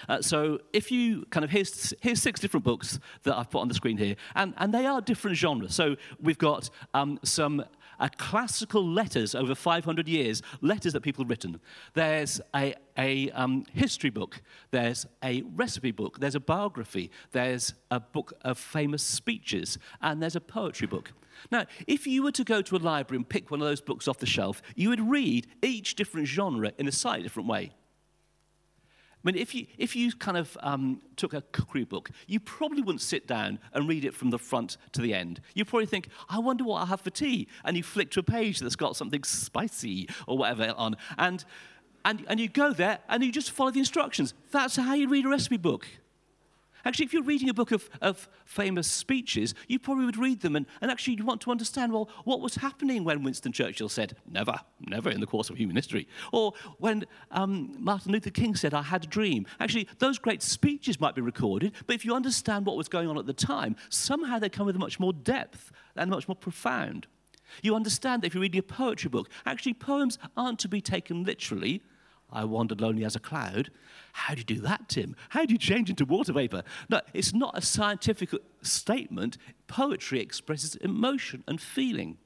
Uh, 0.08 0.20
so 0.22 0.58
if 0.72 0.90
you 0.90 1.24
kind 1.30 1.44
of, 1.44 1.50
here's, 1.50 1.94
here's 2.00 2.20
six 2.20 2.40
different 2.40 2.64
books 2.64 2.98
that 3.24 3.36
I've 3.36 3.50
put 3.50 3.60
on 3.60 3.68
the 3.68 3.74
screen 3.74 3.96
here, 3.96 4.16
and, 4.34 4.54
and 4.56 4.72
they 4.72 4.86
are 4.86 5.00
different 5.00 5.36
genres. 5.36 5.74
So 5.74 5.96
we've 6.20 6.38
got 6.38 6.70
um, 6.94 7.18
some 7.22 7.64
uh, 8.02 8.08
classical 8.18 8.84
letters 8.86 9.34
over 9.34 9.54
500 9.54 10.08
years, 10.08 10.42
letters 10.60 10.92
that 10.92 11.02
people 11.02 11.24
have 11.24 11.30
written. 11.30 11.60
There's 11.94 12.40
a, 12.54 12.74
a 12.98 13.30
um, 13.30 13.64
history 13.72 14.10
book, 14.10 14.42
there's 14.72 15.06
a 15.22 15.42
recipe 15.54 15.92
book, 15.92 16.18
there's 16.18 16.34
a 16.34 16.40
biography, 16.40 17.10
there's 17.30 17.74
a 17.90 18.00
book 18.00 18.32
of 18.42 18.58
famous 18.58 19.02
speeches, 19.02 19.78
and 20.00 20.20
there's 20.20 20.36
a 20.36 20.40
poetry 20.40 20.88
book. 20.88 21.12
Now, 21.50 21.66
if 21.86 22.06
you 22.06 22.22
were 22.22 22.32
to 22.32 22.44
go 22.44 22.60
to 22.62 22.76
a 22.76 22.78
library 22.78 23.18
and 23.18 23.28
pick 23.28 23.50
one 23.50 23.60
of 23.60 23.66
those 23.66 23.80
books 23.80 24.08
off 24.08 24.18
the 24.18 24.26
shelf, 24.26 24.62
you 24.74 24.88
would 24.88 25.00
read 25.00 25.46
each 25.62 25.94
different 25.94 26.26
genre 26.26 26.72
in 26.78 26.88
a 26.88 26.92
slightly 26.92 27.22
different 27.22 27.48
way. 27.48 27.70
I 29.24 29.30
mean, 29.30 29.40
if 29.40 29.54
you, 29.54 29.66
if 29.78 29.94
you 29.94 30.12
kind 30.12 30.36
of 30.36 30.56
um, 30.60 31.00
took 31.16 31.32
a 31.32 31.42
cookery 31.52 31.84
book, 31.84 32.10
you 32.26 32.40
probably 32.40 32.82
wouldn't 32.82 33.02
sit 33.02 33.28
down 33.28 33.60
and 33.72 33.88
read 33.88 34.04
it 34.04 34.14
from 34.14 34.30
the 34.30 34.38
front 34.38 34.76
to 34.92 35.00
the 35.00 35.14
end. 35.14 35.40
You 35.54 35.64
probably 35.64 35.86
think, 35.86 36.08
I 36.28 36.40
wonder 36.40 36.64
what 36.64 36.80
I'll 36.80 36.86
have 36.86 37.02
for 37.02 37.10
tea. 37.10 37.46
And 37.64 37.76
you 37.76 37.84
flick 37.84 38.10
to 38.12 38.20
a 38.20 38.24
page 38.24 38.58
that's 38.58 38.74
got 38.74 38.96
something 38.96 39.22
spicy 39.22 40.08
or 40.26 40.36
whatever 40.36 40.74
on. 40.76 40.96
And, 41.18 41.44
and, 42.04 42.24
and 42.26 42.40
you 42.40 42.48
go 42.48 42.72
there 42.72 42.98
and 43.08 43.22
you 43.22 43.30
just 43.30 43.52
follow 43.52 43.70
the 43.70 43.78
instructions. 43.78 44.34
That's 44.50 44.74
how 44.74 44.94
you 44.94 45.08
read 45.08 45.24
a 45.24 45.28
recipe 45.28 45.56
book. 45.56 45.86
Actually, 46.84 47.04
if 47.06 47.12
you're 47.12 47.22
reading 47.22 47.48
a 47.48 47.54
book 47.54 47.70
of, 47.70 47.88
of 48.00 48.28
famous 48.44 48.86
speeches, 48.88 49.54
you 49.68 49.78
probably 49.78 50.04
would 50.04 50.16
read 50.16 50.40
them 50.40 50.56
and, 50.56 50.66
and 50.80 50.90
actually 50.90 51.14
you 51.14 51.24
want 51.24 51.40
to 51.40 51.50
understand, 51.50 51.92
well, 51.92 52.08
what 52.24 52.40
was 52.40 52.56
happening 52.56 53.04
when 53.04 53.22
Winston 53.22 53.52
Churchill 53.52 53.88
said, 53.88 54.16
never, 54.28 54.58
never 54.80 55.10
in 55.10 55.20
the 55.20 55.26
course 55.26 55.50
of 55.50 55.56
human 55.56 55.76
history. 55.76 56.08
Or 56.32 56.52
when 56.78 57.04
um, 57.30 57.76
Martin 57.78 58.12
Luther 58.12 58.30
King 58.30 58.54
said, 58.54 58.74
I 58.74 58.82
had 58.82 59.04
a 59.04 59.08
dream. 59.08 59.46
Actually, 59.60 59.88
those 59.98 60.18
great 60.18 60.42
speeches 60.42 61.00
might 61.00 61.14
be 61.14 61.22
recorded, 61.22 61.72
but 61.86 61.94
if 61.94 62.04
you 62.04 62.14
understand 62.14 62.66
what 62.66 62.76
was 62.76 62.88
going 62.88 63.08
on 63.08 63.18
at 63.18 63.26
the 63.26 63.32
time, 63.32 63.76
somehow 63.88 64.38
they 64.38 64.48
come 64.48 64.66
with 64.66 64.76
much 64.76 64.98
more 64.98 65.12
depth 65.12 65.70
and 65.96 66.10
much 66.10 66.28
more 66.28 66.36
profound. 66.36 67.06
You 67.62 67.74
understand 67.74 68.22
that 68.22 68.28
if 68.28 68.34
you're 68.34 68.42
reading 68.42 68.60
a 68.60 68.62
poetry 68.62 69.10
book, 69.10 69.28
actually, 69.44 69.74
poems 69.74 70.18
aren't 70.36 70.58
to 70.60 70.68
be 70.68 70.80
taken 70.80 71.24
literally. 71.24 71.82
I 72.32 72.44
wandered 72.44 72.80
lonely 72.80 73.04
as 73.04 73.16
a 73.16 73.20
cloud. 73.20 73.70
How 74.12 74.34
do 74.34 74.40
you 74.40 74.44
do 74.44 74.60
that, 74.60 74.88
Tim? 74.88 75.16
How 75.30 75.44
do 75.44 75.52
you 75.52 75.58
change 75.58 75.90
into 75.90 76.04
water 76.04 76.32
vapor? 76.32 76.62
No, 76.88 77.00
it's 77.12 77.34
not 77.34 77.56
a 77.56 77.62
scientific 77.62 78.30
statement. 78.62 79.38
Poetry 79.66 80.20
expresses 80.20 80.76
emotion 80.76 81.44
and 81.46 81.60
feeling. 81.60 82.18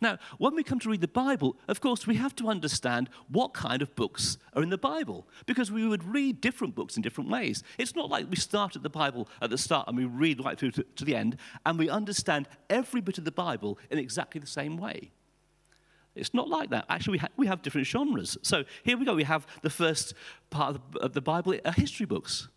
Now, 0.00 0.18
when 0.38 0.54
we 0.54 0.62
come 0.62 0.78
to 0.80 0.90
read 0.90 1.00
the 1.00 1.08
Bible, 1.08 1.56
of 1.68 1.80
course, 1.80 2.06
we 2.06 2.16
have 2.16 2.34
to 2.36 2.48
understand 2.48 3.08
what 3.28 3.54
kind 3.54 3.82
of 3.82 3.94
books 3.94 4.38
are 4.54 4.62
in 4.62 4.70
the 4.70 4.78
Bible 4.78 5.26
because 5.46 5.70
we 5.70 5.86
would 5.86 6.04
read 6.04 6.40
different 6.40 6.74
books 6.74 6.96
in 6.96 7.02
different 7.02 7.30
ways. 7.30 7.62
It's 7.78 7.94
not 7.94 8.10
like 8.10 8.28
we 8.28 8.36
start 8.36 8.76
at 8.76 8.82
the 8.82 8.90
Bible 8.90 9.28
at 9.40 9.50
the 9.50 9.58
start 9.58 9.88
and 9.88 9.96
we 9.96 10.04
read 10.04 10.44
right 10.44 10.58
through 10.58 10.72
to, 10.72 10.82
to 10.96 11.04
the 11.04 11.16
end 11.16 11.38
and 11.64 11.78
we 11.78 11.88
understand 11.88 12.48
every 12.68 13.00
bit 13.00 13.18
of 13.18 13.24
the 13.24 13.32
Bible 13.32 13.78
in 13.90 13.98
exactly 13.98 14.40
the 14.40 14.46
same 14.46 14.76
way. 14.76 15.12
It's 16.16 16.34
not 16.34 16.48
like 16.48 16.70
that. 16.70 16.86
Actually, 16.88 17.12
we, 17.12 17.18
ha- 17.18 17.28
we 17.36 17.46
have 17.46 17.62
different 17.62 17.86
genres. 17.86 18.36
So 18.42 18.64
here 18.82 18.96
we 18.96 19.04
go. 19.04 19.14
We 19.14 19.24
have 19.24 19.46
the 19.62 19.70
first 19.70 20.14
part 20.50 20.80
of 21.00 21.12
the, 21.12 21.20
Bible 21.20 21.54
are 21.64 21.72
history 21.72 22.06
books. 22.06 22.48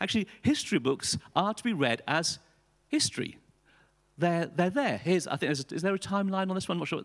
Actually, 0.00 0.26
history 0.42 0.78
books 0.78 1.16
are 1.34 1.54
to 1.54 1.62
be 1.62 1.72
read 1.72 2.02
as 2.06 2.38
history. 2.88 3.38
They're, 4.16 4.46
they're 4.46 4.70
there. 4.70 4.98
Here's, 4.98 5.26
I 5.26 5.36
think, 5.36 5.52
is 5.52 5.82
there 5.82 5.94
a 5.94 5.98
timeline 5.98 6.48
on 6.48 6.54
this 6.54 6.68
one? 6.68 6.76
I'm 6.76 6.80
not 6.80 6.88
sure. 6.88 7.02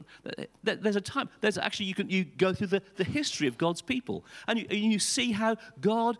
There's 0.64 0.96
a 0.96 1.02
time. 1.02 1.30
There's 1.42 1.58
actually, 1.58 1.88
you 1.88 1.96
can 1.96 2.10
you 2.10 2.24
go 2.24 2.54
through 2.54 2.68
the, 2.68 2.84
the 2.98 3.04
history 3.04 3.48
of 3.48 3.58
God's 3.58 3.82
people. 3.82 4.26
And 4.48 4.60
you, 4.60 4.68
and 4.70 4.80
you 4.80 5.00
see 5.00 5.32
how 5.32 5.58
God 5.82 6.18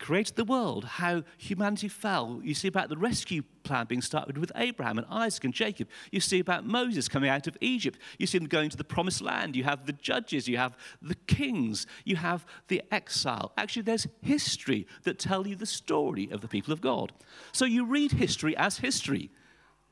created 0.00 0.34
the 0.34 0.44
world, 0.44 0.84
how 0.84 1.22
humanity 1.36 1.86
fell. 1.86 2.40
You 2.42 2.54
see 2.54 2.68
about 2.68 2.88
the 2.88 2.96
rescue 2.96 3.42
plan 3.62 3.86
being 3.86 4.00
started 4.00 4.38
with 4.38 4.50
Abraham 4.56 4.98
and 4.98 5.06
Isaac 5.10 5.44
and 5.44 5.54
Jacob. 5.54 5.88
You 6.10 6.20
see 6.20 6.40
about 6.40 6.66
Moses 6.66 7.06
coming 7.06 7.28
out 7.28 7.46
of 7.46 7.56
Egypt. 7.60 7.98
You 8.18 8.26
see 8.26 8.38
them 8.38 8.48
going 8.48 8.70
to 8.70 8.76
the 8.76 8.82
promised 8.84 9.20
land. 9.20 9.54
You 9.54 9.64
have 9.64 9.86
the 9.86 9.92
judges, 9.92 10.48
you 10.48 10.56
have 10.56 10.76
the 11.02 11.14
kings, 11.14 11.86
you 12.04 12.16
have 12.16 12.46
the 12.68 12.82
exile. 12.90 13.52
Actually, 13.56 13.82
there's 13.82 14.06
history 14.22 14.86
that 15.04 15.18
tell 15.18 15.46
you 15.46 15.54
the 15.54 15.66
story 15.66 16.28
of 16.32 16.40
the 16.40 16.48
people 16.48 16.72
of 16.72 16.80
God. 16.80 17.12
So 17.52 17.66
you 17.66 17.84
read 17.84 18.12
history 18.12 18.56
as 18.56 18.78
history. 18.78 19.30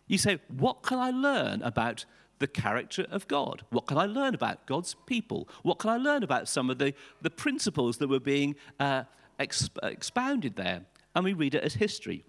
You 0.07 0.17
say, 0.17 0.39
what 0.49 0.83
can 0.83 0.99
I 0.99 1.11
learn 1.11 1.63
about 1.63 2.07
the 2.39 2.47
character 2.47 3.07
of 3.11 3.29
God? 3.29 3.65
What 3.71 3.87
can 3.87 3.99
I 3.99 4.07
learn 4.07 4.35
about 4.35 4.67
God's 4.67 4.97
people? 5.07 5.49
What 5.63 5.79
can 5.79 5.91
I 5.91 5.97
learn 5.99 6.23
about 6.23 6.49
some 6.49 6.71
of 6.71 6.79
the, 6.79 6.95
the 7.21 7.31
principles 7.31 7.99
that 7.99 8.09
were 8.09 8.21
being 8.21 8.55
uh, 8.81 9.05
exp- 9.39 9.83
expounded 9.83 10.57
there, 10.57 10.83
and 11.15 11.25
we 11.25 11.33
read 11.33 11.55
it 11.55 11.63
as 11.63 11.75
history. 11.75 12.25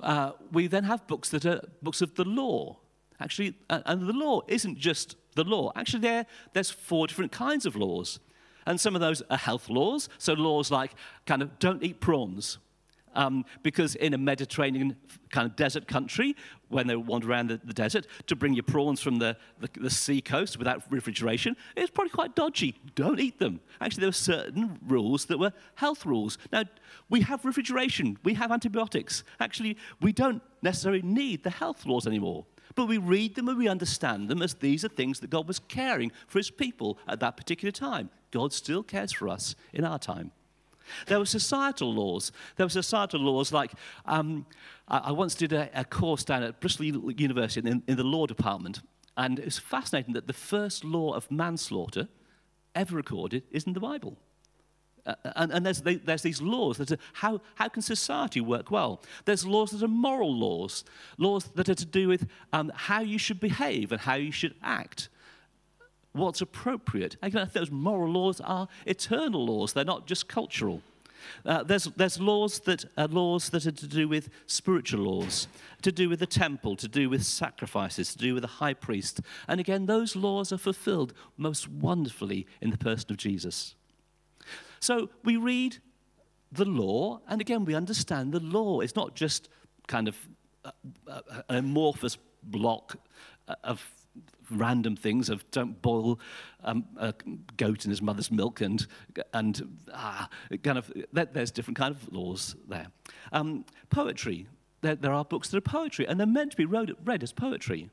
Uh, 0.00 0.32
we 0.52 0.66
then 0.66 0.84
have 0.84 1.06
books 1.06 1.30
that 1.30 1.44
are 1.46 1.60
books 1.82 2.02
of 2.02 2.14
the 2.14 2.24
law. 2.24 2.78
Actually, 3.18 3.54
uh, 3.70 3.80
and 3.86 4.06
the 4.06 4.12
law 4.12 4.42
isn't 4.46 4.78
just 4.78 5.16
the 5.34 5.44
law. 5.44 5.72
Actually, 5.74 6.00
there, 6.00 6.26
there's 6.52 6.70
four 6.70 7.06
different 7.06 7.32
kinds 7.32 7.64
of 7.64 7.74
laws. 7.74 8.20
And 8.66 8.80
some 8.80 8.94
of 8.94 9.00
those 9.00 9.22
are 9.30 9.36
health 9.36 9.70
laws. 9.70 10.08
So, 10.18 10.34
laws 10.34 10.70
like 10.70 10.92
kind 11.24 11.40
of 11.40 11.58
don't 11.58 11.82
eat 11.82 12.00
prawns 12.00 12.58
um, 13.16 13.44
because 13.62 13.94
in 13.96 14.14
a 14.14 14.18
Mediterranean 14.18 14.96
kind 15.30 15.50
of 15.50 15.56
desert 15.56 15.88
country, 15.88 16.36
when 16.68 16.86
they 16.86 16.94
wander 16.94 17.28
around 17.28 17.48
the, 17.48 17.60
the 17.64 17.72
desert, 17.72 18.06
to 18.26 18.36
bring 18.36 18.54
your 18.54 18.62
prawns 18.62 19.00
from 19.00 19.18
the, 19.18 19.36
the, 19.58 19.68
the, 19.80 19.90
sea 19.90 20.20
coast 20.20 20.58
without 20.58 20.82
refrigeration, 20.90 21.56
it's 21.76 21.90
probably 21.90 22.10
quite 22.10 22.36
dodgy. 22.36 22.78
Don't 22.94 23.18
eat 23.18 23.38
them. 23.38 23.60
Actually, 23.80 24.02
there 24.02 24.08
were 24.08 24.12
certain 24.12 24.78
rules 24.86 25.24
that 25.26 25.38
were 25.38 25.52
health 25.76 26.04
rules. 26.06 26.38
Now, 26.52 26.64
we 27.08 27.22
have 27.22 27.44
refrigeration, 27.44 28.18
we 28.22 28.34
have 28.34 28.52
antibiotics. 28.52 29.24
Actually, 29.40 29.76
we 30.00 30.12
don't 30.12 30.42
necessarily 30.62 31.02
need 31.02 31.42
the 31.42 31.50
health 31.50 31.86
laws 31.86 32.06
anymore. 32.06 32.44
But 32.74 32.86
we 32.86 32.98
read 32.98 33.34
them 33.36 33.48
and 33.48 33.56
we 33.56 33.68
understand 33.68 34.28
them 34.28 34.42
as 34.42 34.54
these 34.54 34.84
are 34.84 34.88
things 34.88 35.20
that 35.20 35.30
God 35.30 35.48
was 35.48 35.58
caring 35.58 36.12
for 36.26 36.38
his 36.38 36.50
people 36.50 36.98
at 37.08 37.20
that 37.20 37.36
particular 37.36 37.72
time. 37.72 38.10
God 38.30 38.52
still 38.52 38.82
cares 38.82 39.12
for 39.12 39.28
us 39.28 39.54
in 39.72 39.84
our 39.84 39.98
time. 39.98 40.32
There 41.06 41.18
were 41.18 41.26
societal 41.26 41.92
laws. 41.92 42.32
There 42.56 42.66
were 42.66 42.70
societal 42.70 43.20
laws 43.20 43.52
like 43.52 43.72
um, 44.04 44.46
I, 44.88 44.98
I, 44.98 45.12
once 45.12 45.34
did 45.34 45.52
a, 45.52 45.68
a, 45.74 45.84
course 45.84 46.24
down 46.24 46.42
at 46.42 46.60
Bristol 46.60 46.86
University 46.86 47.68
in, 47.68 47.82
in 47.86 47.96
the 47.96 48.04
law 48.04 48.26
department, 48.26 48.82
and 49.16 49.38
it 49.38 49.44
was 49.44 49.58
fascinating 49.58 50.14
that 50.14 50.26
the 50.26 50.32
first 50.32 50.84
law 50.84 51.12
of 51.14 51.30
manslaughter 51.30 52.08
ever 52.74 52.96
recorded 52.96 53.42
is 53.50 53.64
in 53.64 53.72
the 53.72 53.80
Bible. 53.80 54.16
Uh, 55.06 55.14
and, 55.36 55.52
and 55.52 55.64
there's, 55.64 55.82
there's, 55.82 56.22
these 56.22 56.42
laws 56.42 56.78
that 56.78 56.90
are 56.90 56.98
how, 57.12 57.40
how 57.54 57.68
can 57.68 57.80
society 57.80 58.40
work 58.40 58.70
well? 58.70 59.02
There's 59.24 59.46
laws 59.46 59.70
that 59.70 59.82
are 59.82 59.88
moral 59.88 60.36
laws, 60.36 60.84
laws 61.16 61.48
that 61.54 61.68
are 61.68 61.74
to 61.74 61.86
do 61.86 62.08
with 62.08 62.26
um, 62.52 62.72
how 62.74 63.00
you 63.00 63.18
should 63.18 63.38
behave 63.38 63.92
and 63.92 64.00
how 64.00 64.14
you 64.14 64.32
should 64.32 64.54
act 64.62 65.08
what's 66.16 66.40
appropriate. 66.40 67.16
Again, 67.22 67.50
those 67.52 67.70
moral 67.70 68.12
laws 68.12 68.40
are 68.40 68.68
eternal 68.86 69.46
laws, 69.46 69.72
they're 69.72 69.84
not 69.84 70.06
just 70.06 70.28
cultural. 70.28 70.82
Uh, 71.44 71.62
there's, 71.62 71.84
there's 71.96 72.20
laws 72.20 72.60
that 72.60 72.84
are 72.96 73.08
laws 73.08 73.50
that 73.50 73.66
are 73.66 73.72
to 73.72 73.86
do 73.86 74.06
with 74.08 74.28
spiritual 74.46 75.00
laws, 75.00 75.48
to 75.82 75.90
do 75.90 76.08
with 76.08 76.20
the 76.20 76.26
temple, 76.26 76.76
to 76.76 76.88
do 76.88 77.10
with 77.10 77.24
sacrifices, 77.24 78.12
to 78.12 78.18
do 78.18 78.34
with 78.34 78.42
the 78.42 78.48
high 78.48 78.74
priest. 78.74 79.20
And 79.48 79.58
again, 79.58 79.86
those 79.86 80.14
laws 80.14 80.52
are 80.52 80.58
fulfilled 80.58 81.12
most 81.36 81.68
wonderfully 81.68 82.46
in 82.60 82.70
the 82.70 82.78
person 82.78 83.10
of 83.10 83.16
Jesus. 83.16 83.74
So 84.78 85.10
we 85.24 85.36
read 85.36 85.78
the 86.52 86.64
law, 86.64 87.20
and 87.28 87.40
again, 87.40 87.64
we 87.64 87.74
understand 87.74 88.32
the 88.32 88.40
law 88.40 88.80
is 88.80 88.94
not 88.94 89.16
just 89.16 89.48
kind 89.88 90.06
of 90.06 90.16
an 90.64 91.56
amorphous 91.56 92.18
block 92.42 92.96
of 93.64 93.90
random 94.50 94.96
things 94.96 95.28
of 95.28 95.48
don't 95.50 95.80
boil 95.82 96.18
um, 96.64 96.84
a 96.96 97.14
goat 97.56 97.84
in 97.84 97.90
his 97.90 98.02
mother's 98.02 98.30
milk 98.30 98.60
and, 98.60 98.86
and 99.32 99.78
ah, 99.92 100.28
kind 100.62 100.78
of, 100.78 100.92
there's 101.12 101.50
different 101.50 101.76
kind 101.76 101.94
of 101.94 102.12
laws 102.12 102.56
there. 102.68 102.86
Um, 103.32 103.64
poetry, 103.90 104.46
there, 104.82 104.94
there, 104.94 105.12
are 105.12 105.24
books 105.24 105.48
that 105.48 105.56
are 105.56 105.62
poetry, 105.62 106.06
and 106.06 106.18
they're 106.18 106.26
meant 106.26 106.52
to 106.52 106.56
be 106.56 106.64
read, 106.64 106.92
read 107.04 107.22
as 107.22 107.32
poetry. 107.32 107.90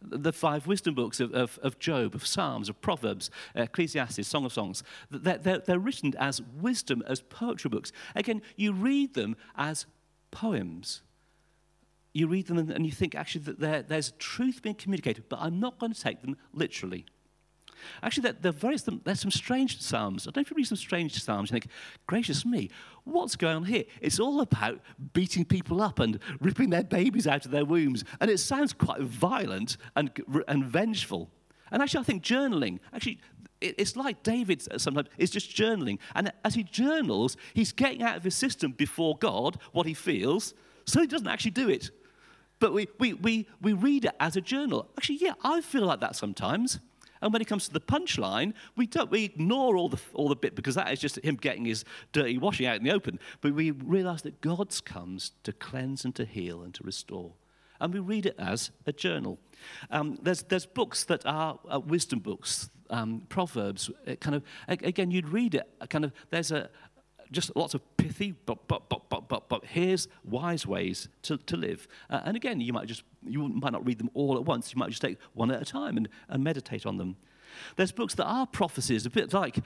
The 0.00 0.32
five 0.32 0.68
wisdom 0.68 0.94
books 0.94 1.18
of, 1.18 1.32
of, 1.34 1.58
of 1.60 1.80
Job, 1.80 2.14
of 2.14 2.24
Psalms, 2.24 2.68
of 2.68 2.80
Proverbs, 2.80 3.30
Ecclesiastes, 3.56 4.28
Song 4.28 4.44
of 4.44 4.52
Songs, 4.52 4.84
they're, 5.10 5.38
they're, 5.38 5.58
they're 5.58 5.78
written 5.80 6.14
as 6.18 6.40
wisdom, 6.40 7.02
as 7.08 7.20
poetry 7.20 7.68
books. 7.68 7.90
Again, 8.14 8.42
you 8.54 8.72
read 8.72 9.14
them 9.14 9.36
as 9.56 9.86
poems 10.30 11.02
you 12.12 12.26
read 12.26 12.46
them 12.46 12.58
and, 12.58 12.86
you 12.86 12.92
think 12.92 13.14
actually 13.14 13.42
that 13.42 13.60
there, 13.60 13.82
there's 13.82 14.12
truth 14.18 14.62
being 14.62 14.74
communicated, 14.74 15.28
but 15.28 15.38
I'm 15.40 15.60
not 15.60 15.78
going 15.78 15.92
to 15.92 16.00
take 16.00 16.22
them 16.22 16.36
literally. 16.52 17.06
Actually, 18.02 18.22
there, 18.22 18.36
there 18.40 18.52
various, 18.52 18.82
there's 19.04 19.20
some 19.20 19.30
strange 19.30 19.80
psalms. 19.80 20.26
I 20.26 20.30
don't 20.30 20.38
know 20.38 20.40
if 20.42 20.50
you 20.50 20.56
read 20.56 20.66
some 20.66 20.76
strange 20.76 21.22
psalms, 21.22 21.50
you 21.50 21.54
think, 21.54 21.68
gracious 22.06 22.44
me, 22.44 22.70
what's 23.04 23.36
going 23.36 23.56
on 23.56 23.64
here? 23.64 23.84
It's 24.00 24.18
all 24.18 24.40
about 24.40 24.80
beating 25.12 25.44
people 25.44 25.80
up 25.80 25.98
and 25.98 26.18
ripping 26.40 26.70
their 26.70 26.82
babies 26.82 27.26
out 27.26 27.44
of 27.44 27.52
their 27.52 27.64
wombs. 27.64 28.04
And 28.20 28.30
it 28.30 28.38
sounds 28.38 28.72
quite 28.72 29.00
violent 29.00 29.76
and, 29.96 30.10
and 30.48 30.64
vengeful. 30.64 31.30
And 31.70 31.82
actually, 31.82 32.00
I 32.00 32.04
think 32.04 32.24
journaling, 32.24 32.80
actually, 32.92 33.20
it's 33.60 33.96
like 33.96 34.22
David 34.22 34.62
sometimes 34.80 35.08
is 35.18 35.30
just 35.30 35.54
journaling. 35.54 35.98
And 36.14 36.32
as 36.44 36.54
he 36.54 36.62
journals, 36.62 37.36
he's 37.54 37.72
getting 37.72 38.02
out 38.02 38.16
of 38.16 38.24
his 38.24 38.34
system 38.34 38.72
before 38.72 39.16
God 39.18 39.58
what 39.72 39.86
he 39.86 39.94
feels, 39.94 40.54
so 40.86 41.00
he 41.00 41.06
doesn't 41.06 41.28
actually 41.28 41.50
do 41.50 41.68
it. 41.68 41.90
But 42.60 42.72
we, 42.72 42.88
we, 42.98 43.14
we, 43.14 43.46
we 43.60 43.72
read 43.72 44.04
it 44.04 44.14
as 44.20 44.36
a 44.36 44.40
journal. 44.40 44.88
Actually, 44.96 45.18
yeah, 45.20 45.34
I 45.42 45.60
feel 45.60 45.84
like 45.84 46.00
that 46.00 46.16
sometimes. 46.16 46.80
And 47.20 47.32
when 47.32 47.42
it 47.42 47.46
comes 47.46 47.66
to 47.66 47.72
the 47.74 47.80
punchline, 47.80 48.54
we, 48.76 48.86
don't, 48.86 49.10
we 49.10 49.24
ignore 49.24 49.76
all 49.76 49.88
the, 49.88 50.00
all 50.14 50.28
the 50.28 50.36
bit 50.36 50.54
because 50.54 50.76
that 50.76 50.92
is 50.92 51.00
just 51.00 51.18
him 51.18 51.36
getting 51.36 51.64
his 51.64 51.84
dirty 52.12 52.38
washing 52.38 52.66
out 52.66 52.76
in 52.76 52.84
the 52.84 52.92
open. 52.92 53.18
But 53.40 53.54
we 53.54 53.70
realize 53.72 54.22
that 54.22 54.40
God's 54.40 54.80
comes 54.80 55.32
to 55.42 55.52
cleanse 55.52 56.04
and 56.04 56.14
to 56.14 56.24
heal 56.24 56.62
and 56.62 56.72
to 56.74 56.84
restore. 56.84 57.32
And 57.80 57.92
we 57.92 58.00
read 58.00 58.26
it 58.26 58.34
as 58.38 58.70
a 58.86 58.92
journal. 58.92 59.38
Um, 59.90 60.18
there's, 60.22 60.42
there's 60.42 60.66
books 60.66 61.04
that 61.04 61.24
are 61.26 61.58
uh, 61.72 61.80
wisdom 61.80 62.18
books, 62.18 62.70
um, 62.90 63.22
Proverbs. 63.28 63.90
kind 64.20 64.34
of, 64.34 64.42
again, 64.68 65.10
you'd 65.10 65.28
read 65.28 65.54
it, 65.54 65.68
kind 65.88 66.04
of, 66.04 66.12
there's 66.30 66.50
a, 66.50 66.70
just 67.32 67.54
lots 67.56 67.74
of 67.74 67.96
pithy, 67.96 68.34
but, 68.46 68.66
but, 68.68 68.88
but, 68.88 69.08
but, 69.08 69.28
but, 69.28 69.48
but 69.48 69.64
here's 69.64 70.08
wise 70.24 70.66
ways 70.66 71.08
to, 71.22 71.36
to 71.38 71.56
live. 71.56 71.86
Uh, 72.08 72.20
and 72.24 72.36
again, 72.36 72.60
you 72.60 72.72
might 72.72 72.86
just, 72.86 73.02
you 73.26 73.48
might 73.48 73.72
not 73.72 73.84
read 73.86 73.98
them 73.98 74.10
all 74.14 74.36
at 74.36 74.44
once. 74.44 74.72
You 74.72 74.78
might 74.78 74.90
just 74.90 75.02
take 75.02 75.18
one 75.34 75.50
at 75.50 75.60
a 75.60 75.64
time 75.64 75.96
and, 75.96 76.08
and 76.28 76.42
meditate 76.42 76.86
on 76.86 76.96
them. 76.96 77.16
There's 77.76 77.92
books 77.92 78.14
that 78.14 78.24
are 78.24 78.46
prophecies, 78.46 79.06
a 79.06 79.10
bit 79.10 79.32
like 79.32 79.58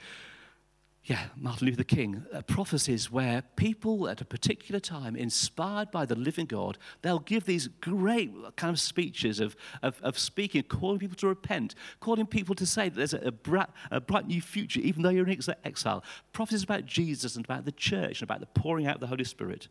yeah, 1.05 1.25
Martin 1.35 1.67
Luther 1.67 1.83
King, 1.83 2.25
uh, 2.33 2.41
prophecies 2.43 3.11
where 3.11 3.43
people 3.57 4.07
at 4.07 4.21
a 4.21 4.25
particular 4.25 4.79
time, 4.79 5.17
inspired 5.17 5.91
by 5.91 6.05
the 6.05 6.15
living 6.15 6.45
God, 6.45 6.77
they'll 7.01 7.19
give 7.19 7.43
these 7.43 7.67
great 7.67 8.31
kind 8.55 8.71
of 8.71 8.79
speeches 8.79 9.41
of, 9.41 9.57
of, 9.81 9.99
of 10.01 10.17
speaking, 10.17 10.63
calling 10.63 10.99
people 10.99 11.17
to 11.17 11.27
repent, 11.27 11.75
calling 11.99 12.25
people 12.25 12.55
to 12.55 12.65
say 12.65 12.87
that 12.87 12.95
there's 12.95 13.13
a, 13.13 13.17
a, 13.17 13.31
bright, 13.31 13.67
a 13.91 13.99
bright 13.99 14.27
new 14.27 14.41
future, 14.41 14.79
even 14.79 15.01
though 15.01 15.09
you're 15.09 15.27
in 15.27 15.43
exile. 15.65 16.05
Prophecies 16.31 16.63
about 16.63 16.85
Jesus 16.85 17.35
and 17.35 17.43
about 17.43 17.65
the 17.65 17.73
church 17.73 18.21
and 18.21 18.29
about 18.29 18.39
the 18.39 18.59
pouring 18.59 18.87
out 18.87 18.95
of 18.95 19.01
the 19.01 19.07
Holy 19.07 19.25
Spirit. 19.25 19.67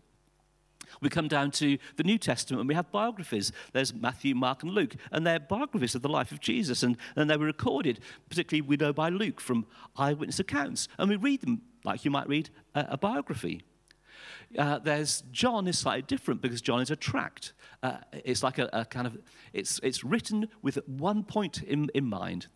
We 1.02 1.10
come 1.10 1.28
down 1.28 1.50
to 1.52 1.76
the 1.96 2.04
New 2.04 2.16
Testament 2.16 2.60
and 2.60 2.68
we 2.68 2.74
have 2.74 2.90
biographies. 2.90 3.52
There's 3.72 3.92
Matthew, 3.92 4.34
Mark, 4.34 4.62
and 4.62 4.72
Luke, 4.72 4.94
and 5.10 5.26
they're 5.26 5.40
biographies 5.40 5.94
of 5.94 6.02
the 6.02 6.08
life 6.08 6.32
of 6.32 6.40
Jesus. 6.40 6.82
And, 6.82 6.96
they 7.16 7.36
were 7.36 7.46
recorded, 7.46 8.00
particularly 8.28 8.62
we 8.62 8.76
know 8.76 8.92
by 8.92 9.08
Luke 9.08 9.40
from 9.40 9.66
eyewitness 9.96 10.38
accounts. 10.38 10.88
And 10.98 11.10
we 11.10 11.16
read 11.16 11.40
them 11.40 11.62
like 11.84 12.04
you 12.04 12.10
might 12.10 12.28
read 12.28 12.50
a, 12.74 12.86
a 12.90 12.96
biography. 12.96 13.62
Uh, 14.56 14.78
there's 14.78 15.22
John 15.32 15.66
is 15.66 15.78
slightly 15.78 16.02
different 16.02 16.40
because 16.40 16.60
John 16.60 16.80
is 16.80 16.90
a 16.90 16.96
tract. 16.96 17.52
Uh, 17.82 17.98
it's 18.12 18.42
like 18.42 18.58
a, 18.58 18.68
a, 18.72 18.84
kind 18.84 19.06
of, 19.06 19.18
it's, 19.52 19.80
it's 19.82 20.04
written 20.04 20.48
with 20.62 20.78
one 20.86 21.24
point 21.24 21.62
in, 21.62 21.90
in 21.94 22.06
mind 22.06 22.46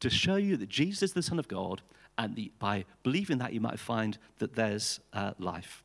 to 0.00 0.10
show 0.10 0.36
you 0.36 0.56
that 0.58 0.68
Jesus 0.68 1.02
is 1.02 1.12
the 1.12 1.22
Son 1.22 1.38
of 1.38 1.48
God, 1.48 1.82
and 2.18 2.36
the, 2.36 2.52
by 2.58 2.84
believing 3.02 3.38
that, 3.38 3.52
you 3.52 3.60
might 3.60 3.78
find 3.78 4.18
that 4.38 4.54
there's 4.54 5.00
uh, 5.12 5.32
life. 5.38 5.82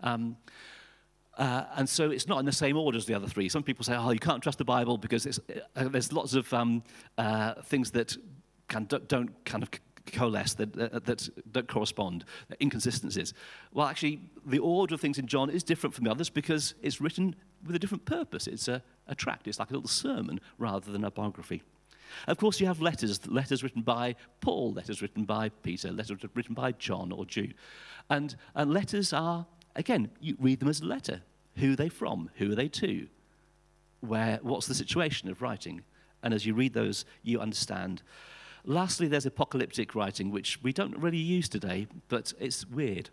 Um, 0.00 0.36
uh, 1.38 1.64
and 1.76 1.88
so 1.88 2.10
it's 2.10 2.28
not 2.28 2.38
in 2.38 2.46
the 2.46 2.52
same 2.52 2.76
order 2.76 2.96
as 2.96 3.06
the 3.06 3.14
other 3.14 3.26
three. 3.26 3.48
Some 3.48 3.62
people 3.62 3.84
say, 3.84 3.94
oh, 3.96 4.10
you 4.10 4.18
can't 4.18 4.42
trust 4.42 4.58
the 4.58 4.64
Bible 4.64 4.98
because 4.98 5.26
uh, 5.26 5.88
there's 5.88 6.12
lots 6.12 6.34
of 6.34 6.52
um, 6.52 6.82
uh, 7.18 7.54
things 7.62 7.90
that 7.92 8.16
can, 8.68 8.84
don't 8.84 9.44
kind 9.44 9.62
of 9.62 9.70
coalesce, 10.12 10.54
that, 10.54 10.78
uh, 10.78 11.00
that 11.04 11.28
don't 11.50 11.68
correspond, 11.68 12.24
inconsistencies. 12.60 13.34
Well, 13.72 13.86
actually, 13.86 14.20
the 14.46 14.58
order 14.58 14.94
of 14.94 15.00
things 15.00 15.18
in 15.18 15.26
John 15.26 15.50
is 15.50 15.62
different 15.62 15.94
from 15.94 16.04
the 16.04 16.10
others 16.10 16.30
because 16.30 16.74
it's 16.82 17.00
written 17.00 17.34
with 17.66 17.74
a 17.74 17.78
different 17.78 18.04
purpose. 18.04 18.46
It's 18.46 18.68
a, 18.68 18.82
a 19.08 19.14
tract, 19.14 19.48
it's 19.48 19.58
like 19.58 19.70
a 19.70 19.74
little 19.74 19.88
sermon 19.88 20.40
rather 20.58 20.92
than 20.92 21.04
a 21.04 21.10
biography. 21.10 21.62
Of 22.28 22.38
course, 22.38 22.60
you 22.60 22.66
have 22.66 22.80
letters, 22.80 23.26
letters 23.26 23.62
written 23.62 23.82
by 23.82 24.14
Paul, 24.40 24.72
letters 24.72 25.02
written 25.02 25.24
by 25.24 25.48
Peter, 25.48 25.90
letters 25.90 26.18
written 26.34 26.54
by 26.54 26.72
John 26.72 27.10
or 27.10 27.24
Jude. 27.24 27.54
And, 28.10 28.36
and 28.54 28.72
letters 28.72 29.12
are 29.12 29.46
Again, 29.76 30.10
you 30.20 30.36
read 30.38 30.60
them 30.60 30.68
as 30.68 30.80
a 30.80 30.86
letter. 30.86 31.22
Who 31.56 31.72
are 31.72 31.76
they 31.76 31.88
from? 31.88 32.30
Who 32.36 32.52
are 32.52 32.54
they 32.54 32.68
to? 32.68 33.08
Where, 34.00 34.38
what's 34.42 34.66
the 34.66 34.74
situation 34.74 35.28
of 35.30 35.42
writing? 35.42 35.82
And 36.22 36.34
as 36.34 36.46
you 36.46 36.54
read 36.54 36.74
those, 36.74 37.04
you 37.22 37.40
understand. 37.40 38.02
Lastly, 38.64 39.08
there's 39.08 39.26
apocalyptic 39.26 39.94
writing, 39.94 40.30
which 40.30 40.62
we 40.62 40.72
don't 40.72 40.96
really 40.98 41.18
use 41.18 41.48
today, 41.48 41.86
but 42.08 42.32
it's 42.40 42.66
weird. 42.66 43.10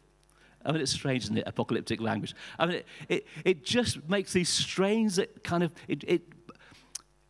I 0.64 0.72
mean, 0.72 0.82
it's 0.82 0.92
strange, 0.92 1.24
isn't 1.24 1.38
it? 1.38 1.48
Apocalyptic 1.48 2.00
language. 2.00 2.36
I 2.60 2.66
mean, 2.66 2.76
it, 2.78 2.86
it, 3.10 3.28
it 3.44 3.66
just 3.66 4.08
makes 4.08 4.32
these 4.34 4.50
strange 4.50 5.20
kind 5.44 5.64
of, 5.64 5.74
it, 5.88 6.04
it 6.08 6.41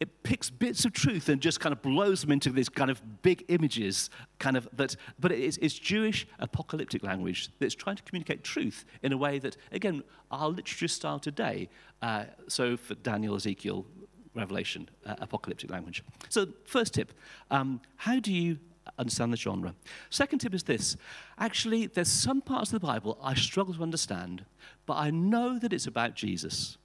it 0.02 0.24
picks 0.24 0.50
bits 0.50 0.84
of 0.84 0.94
truth 0.94 1.30
and 1.30 1.40
just 1.40 1.60
kind 1.60 1.72
of 1.72 1.82
blows 1.84 2.22
them 2.22 2.32
into 2.32 2.50
these 2.50 2.70
kind 2.70 2.90
of 2.90 3.22
big 3.22 3.46
images, 3.50 4.10
kind 4.40 4.58
of 4.58 4.68
that. 4.74 4.96
But 5.20 5.32
it's, 5.32 5.58
it's 5.58 5.76
Jewish 5.76 6.28
apocalyptic 6.40 7.04
language 7.04 7.50
that's 7.60 7.76
trying 7.76 7.98
to 7.98 8.04
communicate 8.04 8.44
truth 8.44 8.84
in 9.04 9.14
a 9.14 9.18
way 9.18 9.38
that, 9.38 9.58
again, 9.72 10.04
our 10.32 10.50
literature 10.50 10.88
style 10.88 11.20
today. 11.20 11.70
Uh, 12.02 12.26
so 12.48 12.78
for 12.78 12.96
Daniel, 12.96 13.36
Ezekiel, 13.36 13.86
Revelation, 14.34 14.90
uh, 15.06 15.16
apocalyptic 15.20 15.70
language. 15.70 16.04
So 16.30 16.48
first 16.66 16.96
tip: 16.96 17.14
um, 17.52 17.80
how 17.98 18.20
do 18.20 18.34
you 18.34 18.58
understand 18.98 19.32
the 19.32 19.38
genre? 19.38 19.76
Second 20.10 20.40
tip 20.40 20.56
is 20.56 20.64
this: 20.64 20.98
actually, 21.38 21.86
there's 21.86 22.08
some 22.08 22.42
parts 22.42 22.74
of 22.74 22.82
the 22.82 22.88
Bible 22.88 23.20
I 23.22 23.36
struggle 23.36 23.76
to 23.76 23.84
understand, 23.84 24.46
but 24.88 24.96
I 24.96 25.12
know 25.12 25.60
that 25.60 25.74
it's 25.74 25.86
about 25.86 26.16
Jesus. 26.16 26.80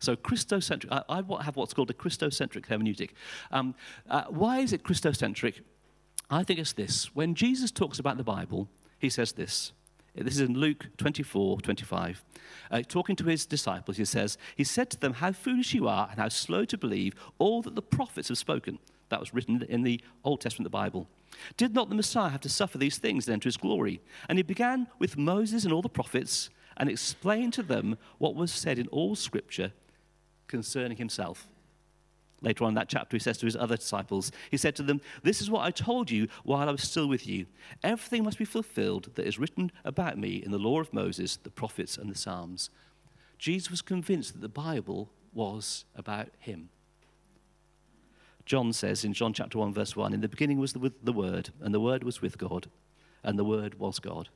So 0.00 0.16
Christocentric, 0.16 0.88
I, 0.90 1.02
I 1.08 1.42
have 1.44 1.56
what's 1.56 1.74
called 1.74 1.90
a 1.90 1.94
Christocentric 1.94 2.66
hermeneutic. 2.66 3.10
Um, 3.52 3.74
uh, 4.08 4.24
why 4.28 4.60
is 4.60 4.72
it 4.72 4.82
Christocentric? 4.82 5.60
I 6.30 6.42
think 6.42 6.58
it's 6.58 6.72
this. 6.72 7.14
When 7.14 7.34
Jesus 7.34 7.70
talks 7.70 7.98
about 7.98 8.16
the 8.16 8.24
Bible, 8.24 8.68
he 8.98 9.10
says 9.10 9.32
this. 9.32 9.72
This 10.14 10.34
is 10.34 10.40
in 10.40 10.54
Luke 10.54 10.86
24, 10.96 11.60
25. 11.60 12.24
Uh, 12.70 12.82
talking 12.82 13.14
to 13.16 13.24
his 13.24 13.46
disciples, 13.46 13.96
he 13.96 14.04
says, 14.04 14.38
He 14.56 14.64
said 14.64 14.90
to 14.90 14.98
them, 14.98 15.14
How 15.14 15.32
foolish 15.32 15.74
you 15.74 15.86
are, 15.86 16.08
and 16.10 16.18
how 16.18 16.28
slow 16.28 16.64
to 16.64 16.78
believe 16.78 17.14
all 17.38 17.62
that 17.62 17.74
the 17.74 17.82
prophets 17.82 18.28
have 18.28 18.38
spoken. 18.38 18.78
That 19.10 19.20
was 19.20 19.34
written 19.34 19.62
in 19.68 19.82
the 19.82 20.00
Old 20.24 20.40
Testament, 20.40 20.66
the 20.66 20.70
Bible. 20.70 21.08
Did 21.56 21.74
not 21.74 21.88
the 21.88 21.94
Messiah 21.94 22.30
have 22.30 22.40
to 22.42 22.48
suffer 22.48 22.78
these 22.78 22.98
things 22.98 23.26
and 23.26 23.34
enter 23.34 23.48
his 23.48 23.56
glory? 23.56 24.00
And 24.28 24.38
he 24.38 24.42
began 24.42 24.88
with 24.98 25.16
Moses 25.16 25.64
and 25.64 25.72
all 25.72 25.82
the 25.82 25.88
prophets 25.88 26.50
and 26.76 26.88
explained 26.88 27.52
to 27.54 27.62
them 27.62 27.98
what 28.18 28.34
was 28.34 28.52
said 28.52 28.78
in 28.78 28.88
all 28.88 29.14
Scripture 29.14 29.72
concerning 30.50 30.98
himself. 30.98 31.48
Later 32.42 32.64
on 32.64 32.70
in 32.70 32.74
that 32.74 32.88
chapter, 32.88 33.16
he 33.16 33.20
says 33.20 33.38
to 33.38 33.46
his 33.46 33.56
other 33.56 33.76
disciples, 33.76 34.32
He 34.50 34.56
said 34.56 34.74
to 34.76 34.82
them, 34.82 35.00
This 35.22 35.40
is 35.40 35.50
what 35.50 35.64
I 35.64 35.70
told 35.70 36.10
you 36.10 36.26
while 36.42 36.68
I 36.68 36.72
was 36.72 36.82
still 36.82 37.06
with 37.06 37.26
you. 37.26 37.46
Everything 37.82 38.24
must 38.24 38.38
be 38.38 38.46
fulfilled 38.46 39.10
that 39.14 39.26
is 39.26 39.38
written 39.38 39.70
about 39.84 40.18
me 40.18 40.36
in 40.36 40.50
the 40.50 40.58
law 40.58 40.80
of 40.80 40.92
Moses, 40.92 41.36
the 41.36 41.50
prophets, 41.50 41.98
and 41.98 42.10
the 42.10 42.18
Psalms. 42.18 42.70
Jesus 43.38 43.70
was 43.70 43.82
convinced 43.82 44.32
that 44.32 44.40
the 44.40 44.48
Bible 44.48 45.10
was 45.34 45.84
about 45.94 46.28
him. 46.38 46.70
John 48.46 48.72
says 48.72 49.04
in 49.04 49.12
John 49.12 49.32
chapter 49.32 49.58
1, 49.58 49.72
verse 49.72 49.94
1 49.94 50.14
In 50.14 50.22
the 50.22 50.28
beginning 50.28 50.58
was 50.58 50.72
the, 50.72 50.92
the 51.02 51.12
Word, 51.12 51.50
and 51.60 51.74
the 51.74 51.80
Word 51.80 52.04
was 52.04 52.22
with 52.22 52.38
God, 52.38 52.68
and 53.22 53.38
the 53.38 53.44
Word 53.44 53.78
was 53.78 53.98
God. 53.98 54.30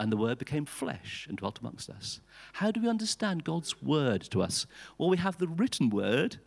And 0.00 0.10
the 0.10 0.16
Word 0.16 0.38
became 0.38 0.64
flesh 0.64 1.26
and 1.28 1.38
dwelt 1.38 1.60
amongst 1.60 1.88
us. 1.88 2.20
How 2.54 2.70
do 2.70 2.80
we 2.80 2.88
understand 2.88 3.44
God's 3.44 3.80
Word 3.82 4.22
to 4.30 4.42
us? 4.42 4.66
Well, 4.98 5.10
we 5.10 5.18
have 5.18 5.38
the 5.38 5.48
written 5.48 5.90
Word 5.90 6.38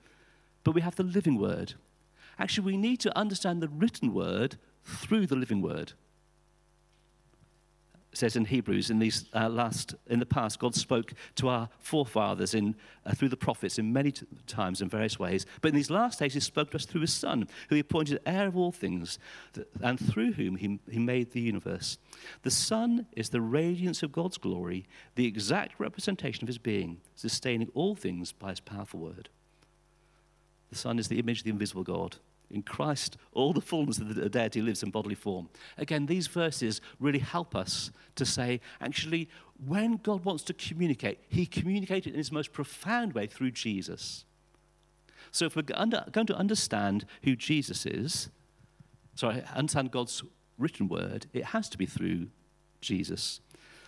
but 0.66 0.74
we 0.74 0.82
have 0.82 0.96
the 0.96 1.04
living 1.04 1.40
word. 1.40 1.76
Actually, 2.38 2.66
we 2.66 2.78
need 2.78 3.00
to 3.00 3.18
understand 3.18 3.62
the 3.62 3.70
written 3.70 4.14
word 4.14 4.58
through 4.84 5.28
the 5.28 5.38
living 5.38 5.62
word. 5.62 5.94
Says 8.16 8.38
in 8.38 8.46
Hebrews, 8.46 8.90
in 8.90 9.00
these 9.00 9.26
uh, 9.34 9.50
last, 9.50 9.94
in 10.08 10.20
the 10.20 10.26
past, 10.26 10.58
God 10.58 10.74
spoke 10.74 11.12
to 11.36 11.50
our 11.50 11.68
forefathers 11.80 12.54
in, 12.54 12.74
uh, 13.06 13.14
through 13.14 13.28
the 13.28 13.36
prophets 13.36 13.78
in 13.78 13.92
many 13.92 14.14
t- 14.14 14.26
times 14.48 14.82
in 14.82 14.88
various 14.88 15.20
ways. 15.20 15.46
But 15.60 15.70
in 15.70 15.76
these 15.76 15.90
last 15.90 16.20
days, 16.20 16.34
He 16.34 16.40
spoke 16.40 16.72
to 16.72 16.78
us 16.78 16.86
through 16.86 17.02
His 17.02 17.12
Son, 17.12 17.50
who 17.68 17.76
He 17.76 17.82
appointed 17.82 18.22
heir 18.26 18.48
of 18.48 18.56
all 18.56 18.72
things, 18.72 19.20
and 19.82 20.00
through 20.00 20.32
whom 20.34 20.56
he, 20.56 20.80
he 20.90 20.98
made 20.98 21.32
the 21.32 21.42
universe. 21.42 21.98
The 22.44 22.52
Son 22.52 23.06
is 23.18 23.30
the 23.30 23.42
radiance 23.42 24.02
of 24.02 24.14
God's 24.14 24.38
glory, 24.38 24.88
the 25.16 25.28
exact 25.28 25.78
representation 25.78 26.46
of 26.46 26.48
His 26.48 26.58
being, 26.58 27.02
sustaining 27.16 27.70
all 27.74 27.96
things 27.96 28.32
by 28.32 28.52
His 28.52 28.62
powerful 28.62 29.02
word. 29.02 29.28
The 30.70 30.78
Son 30.78 31.00
is 31.00 31.10
the 31.10 31.20
image 31.20 31.40
of 31.40 31.44
the 31.44 31.50
invisible 31.50 31.84
God. 31.84 32.16
In 32.52 32.62
Christ, 32.62 33.18
all 33.34 33.54
the 33.54 33.62
fullness 33.62 33.98
of 33.98 34.14
the 34.14 34.30
deity 34.30 34.62
lives 34.62 34.84
in 34.84 34.92
bodily 34.92 35.16
form. 35.16 35.50
Again, 35.78 36.06
these 36.06 36.28
verses 36.28 36.80
really 37.00 37.20
help 37.20 37.56
us 37.56 37.92
to 38.16 38.26
say, 38.26 38.62
actually, 38.80 39.30
when 39.66 39.98
God 39.98 40.26
wants 40.26 40.44
to 40.44 40.54
communicate, 40.54 41.20
He 41.28 41.46
communicated 41.46 42.14
in 42.14 42.18
His 42.18 42.32
most 42.32 42.54
profound 42.54 43.14
way 43.14 43.28
through 43.28 43.52
Jesus. 43.52 44.26
So, 45.32 45.46
if 45.46 45.56
we're 45.56 45.64
going 45.64 45.92
to 45.92 46.36
understand 46.36 47.06
who 47.24 47.36
Jesus 47.36 47.86
is, 47.86 48.30
sorry, 49.16 49.44
understand 49.54 49.92
God's 49.92 50.24
written 50.58 50.88
word, 50.88 51.26
it 51.34 51.46
has 51.46 51.68
to 51.70 51.78
be 51.78 51.86
through 51.86 52.28
Jesus. 52.82 53.42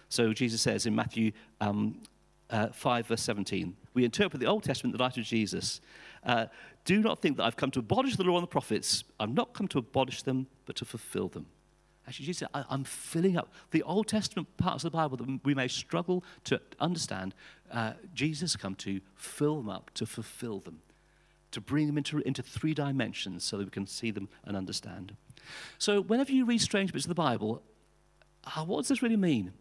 So, 0.10 0.34
Jesus 0.34 0.62
says 0.62 0.86
in 0.86 0.96
Matthew 0.96 1.32
um, 1.62 2.02
uh, 2.50 2.68
5, 2.70 3.08
verse 3.08 3.22
17, 3.22 3.76
we 3.94 4.06
interpret 4.06 4.40
the 4.40 4.48
Old 4.48 4.64
Testament 4.64 4.94
in 4.94 4.98
the 4.98 5.04
light 5.04 5.18
of 5.18 5.24
Jesus. 5.24 5.82
Uh, 6.24 6.46
do 6.88 7.02
not 7.02 7.20
think 7.22 7.36
that 7.36 7.44
I've 7.44 7.58
come 7.58 7.70
to 7.72 7.80
abolish 7.80 8.16
the 8.16 8.24
law 8.24 8.36
and 8.36 8.44
the 8.44 8.48
prophets. 8.48 9.04
I've 9.20 9.34
not 9.34 9.54
come 9.54 9.68
to 9.68 9.78
abolish 9.78 10.24
them, 10.24 10.48
but 10.66 10.78
to 10.78 10.86
fulfill 10.86 11.28
them. 11.28 11.48
Actually, 12.08 12.28
Jesus 12.28 12.40
said, 12.40 12.64
I'm 12.70 12.86
filling 12.86 13.36
up 13.36 13.52
the 13.72 13.84
Old 13.84 14.08
Testament 14.08 14.48
parts 14.56 14.86
of 14.86 14.94
the 14.94 14.98
Bible 14.98 15.18
that 15.18 15.42
we 15.44 15.54
may 15.54 15.68
struggle 15.68 16.24
to 16.46 16.62
understand. 16.80 17.36
Uh, 17.70 17.92
Jesus 18.14 18.56
come 18.56 18.74
to 18.76 19.02
fill 19.16 19.58
them 19.58 19.70
up, 19.70 19.92
to 19.96 20.06
fulfill 20.06 20.62
them, 20.62 20.80
to 21.52 21.60
bring 21.60 21.88
them 21.88 21.98
into, 21.98 22.20
into 22.20 22.42
three 22.42 22.74
dimensions 22.74 23.44
so 23.44 23.58
that 23.58 23.66
we 23.66 23.72
can 23.72 23.86
see 23.86 24.10
them 24.10 24.30
and 24.46 24.56
understand. 24.56 25.18
So, 25.78 26.02
whenever 26.02 26.32
you 26.32 26.46
read 26.46 26.62
strange 26.62 26.94
bits 26.94 27.04
of 27.04 27.10
the 27.10 27.16
Bible, 27.16 27.62
uh, 28.46 28.64
what 28.64 28.80
does 28.80 28.88
this 28.88 29.02
really 29.02 29.18
mean? 29.18 29.52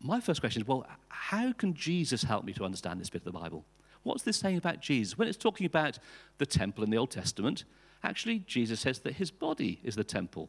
My 0.00 0.20
first 0.20 0.40
question 0.40 0.62
is 0.62 0.68
well, 0.68 0.86
how 1.08 1.52
can 1.52 1.74
Jesus 1.74 2.22
help 2.22 2.46
me 2.46 2.54
to 2.54 2.64
understand 2.64 2.98
this 2.98 3.10
bit 3.10 3.20
of 3.26 3.32
the 3.32 3.38
Bible? 3.38 3.66
What's 4.02 4.22
this 4.22 4.36
saying 4.36 4.56
about 4.56 4.80
Jesus? 4.80 5.18
When 5.18 5.28
it's 5.28 5.36
talking 5.36 5.66
about 5.66 5.98
the 6.38 6.46
temple 6.46 6.84
in 6.84 6.90
the 6.90 6.98
Old 6.98 7.10
Testament, 7.10 7.64
actually, 8.02 8.40
Jesus 8.46 8.80
says 8.80 9.00
that 9.00 9.14
his 9.14 9.30
body 9.30 9.80
is 9.82 9.96
the 9.96 10.04
temple. 10.04 10.48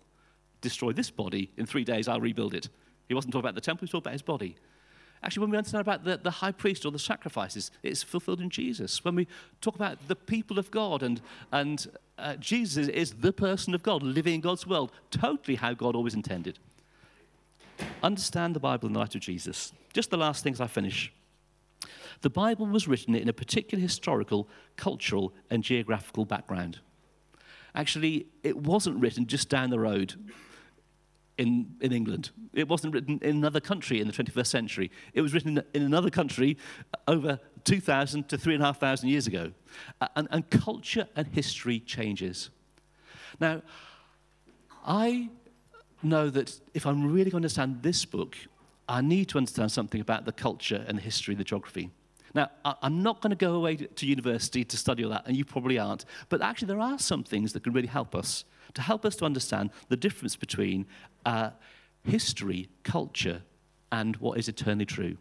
Destroy 0.62 0.92
this 0.92 1.10
body, 1.10 1.52
in 1.58 1.66
three 1.66 1.84
days 1.84 2.08
I'll 2.08 2.22
rebuild 2.22 2.54
it. 2.54 2.70
He 3.08 3.14
wasn't 3.14 3.34
talking 3.34 3.46
about 3.46 3.56
the 3.56 3.62
temple, 3.62 3.82
he 3.82 3.86
was 3.86 3.92
talking 3.92 4.04
about 4.04 4.14
his 4.14 4.22
body. 4.22 4.56
Actually, 5.22 5.42
when 5.42 5.52
we 5.52 5.58
understand 5.58 5.82
about 5.82 6.06
the, 6.06 6.18
the 6.18 6.32
high 6.32 6.52
priest 6.52 6.86
or 6.86 6.92
the 6.92 7.00
sacrifices, 7.00 7.72
it's 7.84 8.04
fulfilled 8.04 8.40
in 8.40 8.50
Jesus. 8.50 9.04
When 9.04 9.16
we 9.16 9.28
talk 9.60 9.76
about 9.76 10.08
the 10.08 10.16
people 10.16 10.58
of 10.58 10.72
God 10.72 11.04
and, 11.04 11.20
and 11.52 11.88
uh, 12.18 12.38
Jesus 12.38 12.88
is 12.88 13.14
the 13.14 13.34
person 13.34 13.74
of 13.74 13.84
God 13.84 14.02
living 14.02 14.36
in 14.36 14.42
God's 14.42 14.66
world, 14.66 14.94
totally 15.12 15.56
how 15.56 15.74
God 15.74 15.96
always 15.96 16.14
intended. 16.14 16.58
Understand 18.02 18.56
the 18.56 18.62
Bible 18.62 18.88
in 18.88 18.94
the 18.94 19.00
light 19.00 19.16
of 19.16 19.22
Jesus. 19.22 19.74
Just 19.92 20.10
the 20.10 20.18
last 20.18 20.42
things 20.42 20.62
I 20.62 20.68
finish. 20.68 21.12
The 22.22 22.30
Bible 22.30 22.68
was 22.68 22.88
written 22.88 23.16
in 23.16 23.30
a 23.30 23.34
particular 23.34 23.82
historical, 23.82 24.50
cultural, 24.76 25.34
and 25.50 25.64
geographical 25.64 26.26
background. 26.26 26.80
Actually, 27.76 28.28
it 28.44 28.58
wasn't 28.58 29.00
written 29.00 29.26
just 29.26 29.50
down 29.50 29.70
the 29.70 29.80
road 29.80 30.16
in, 31.38 31.76
in 31.80 31.94
England. 31.94 32.32
It 32.54 32.68
wasn't 32.68 32.94
written 32.94 33.20
in 33.22 33.38
another 33.38 33.62
country 33.62 34.02
in 34.02 34.08
the 34.08 34.14
21st 34.14 34.48
century. 34.48 34.92
It 35.14 35.22
was 35.22 35.34
written 35.34 35.64
in 35.74 35.84
another 35.84 36.10
country 36.10 36.58
over 37.08 37.40
2,000 37.64 38.28
to 38.30 38.38
3,500 38.38 39.08
years 39.08 39.28
ago. 39.28 39.52
And, 40.16 40.28
and 40.32 40.50
culture 40.50 41.08
and 41.16 41.28
history 41.28 41.80
changes. 41.80 42.50
Now, 43.40 43.62
I 44.86 45.30
know 46.04 46.30
that 46.30 46.60
if 46.74 46.86
I'm 46.86 47.12
really 47.12 47.32
going 47.32 47.44
to 47.44 47.46
understand 47.46 47.84
this 47.84 48.04
book, 48.04 48.36
I 48.90 49.02
need 49.02 49.30
to 49.30 49.38
understand 49.38 49.72
something 49.72 50.02
about 50.02 50.26
the 50.26 50.32
culture 50.32 50.84
and 50.88 50.98
the 50.98 51.02
history, 51.02 51.36
the 51.36 51.44
geography. 51.44 51.92
Now, 52.34 52.50
I'm 52.63 53.02
not 53.02 53.22
going 53.22 53.32
to 53.32 53.36
go 53.36 53.56
away 53.56 53.76
to 53.76 54.06
university 54.06 54.63
to 54.63 54.78
study 54.78 55.04
all 55.04 55.12
that, 55.12 55.26
and 55.26 55.36
you 55.36 55.46
probably 55.46 55.80
aren't. 55.80 56.06
But 56.30 56.42
actually, 56.42 56.68
there 56.68 56.80
are 56.80 57.00
some 57.00 57.24
things 57.24 57.54
that 57.54 57.63
can 57.63 57.74
really 57.74 57.88
help 57.88 58.15
us 58.15 58.46
to 58.76 58.82
help 58.82 59.06
us 59.06 59.15
to 59.18 59.26
understand 59.26 59.72
the 59.89 59.98
difference 59.98 60.36
between 60.36 60.86
uh, 61.26 61.52
history, 62.04 62.70
culture, 62.84 63.42
and 63.92 64.15
what 64.18 64.38
is 64.38 64.48
eternally 64.48 64.86
true. 64.86 65.18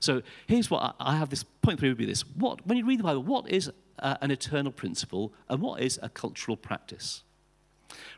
So 0.00 0.22
here's 0.46 0.70
what 0.70 0.96
I, 0.98 1.16
have 1.16 1.30
this 1.30 1.44
point 1.44 1.78
three 1.78 1.88
would 1.88 1.98
be 1.98 2.06
this: 2.06 2.26
what 2.26 2.66
when 2.66 2.76
you 2.76 2.84
read 2.84 2.98
the 2.98 3.04
Bible, 3.04 3.22
what 3.22 3.48
is 3.48 3.70
uh, 4.00 4.16
an 4.20 4.30
eternal 4.30 4.72
principle, 4.72 5.32
and 5.48 5.60
what 5.60 5.80
is 5.80 5.98
a 6.02 6.08
cultural 6.08 6.56
practice? 6.56 7.22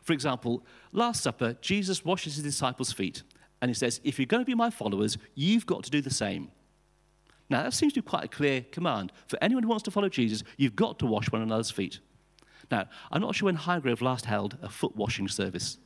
For 0.01 0.13
example, 0.13 0.63
Last 0.91 1.21
Supper, 1.21 1.57
Jesus 1.61 2.03
washes 2.03 2.35
his 2.35 2.43
disciples' 2.43 2.91
feet, 2.91 3.21
and 3.61 3.69
he 3.69 3.75
says, 3.75 4.01
"If 4.03 4.17
you're 4.17 4.25
going 4.25 4.41
to 4.41 4.45
be 4.45 4.55
my 4.55 4.71
followers, 4.71 5.17
you've 5.35 5.67
got 5.67 5.83
to 5.83 5.91
do 5.91 6.01
the 6.01 6.09
same." 6.09 6.49
Now, 7.49 7.63
that 7.63 7.73
seems 7.73 7.93
to 7.93 8.01
be 8.01 8.07
quite 8.07 8.25
a 8.25 8.27
clear 8.27 8.61
command. 8.71 9.11
For 9.27 9.37
anyone 9.41 9.63
who 9.63 9.69
wants 9.69 9.83
to 9.83 9.91
follow 9.91 10.09
Jesus, 10.09 10.43
you've 10.57 10.75
got 10.75 10.99
to 10.99 11.05
wash 11.05 11.31
one 11.31 11.41
another's 11.41 11.71
feet. 11.71 11.99
Now, 12.69 12.85
I'm 13.11 13.21
not 13.21 13.35
sure 13.35 13.47
when 13.47 13.57
Highgrove 13.57 14.01
last 14.01 14.25
held 14.25 14.57
a 14.61 14.69
foot 14.69 14.95
washing 14.95 15.27
service. 15.27 15.79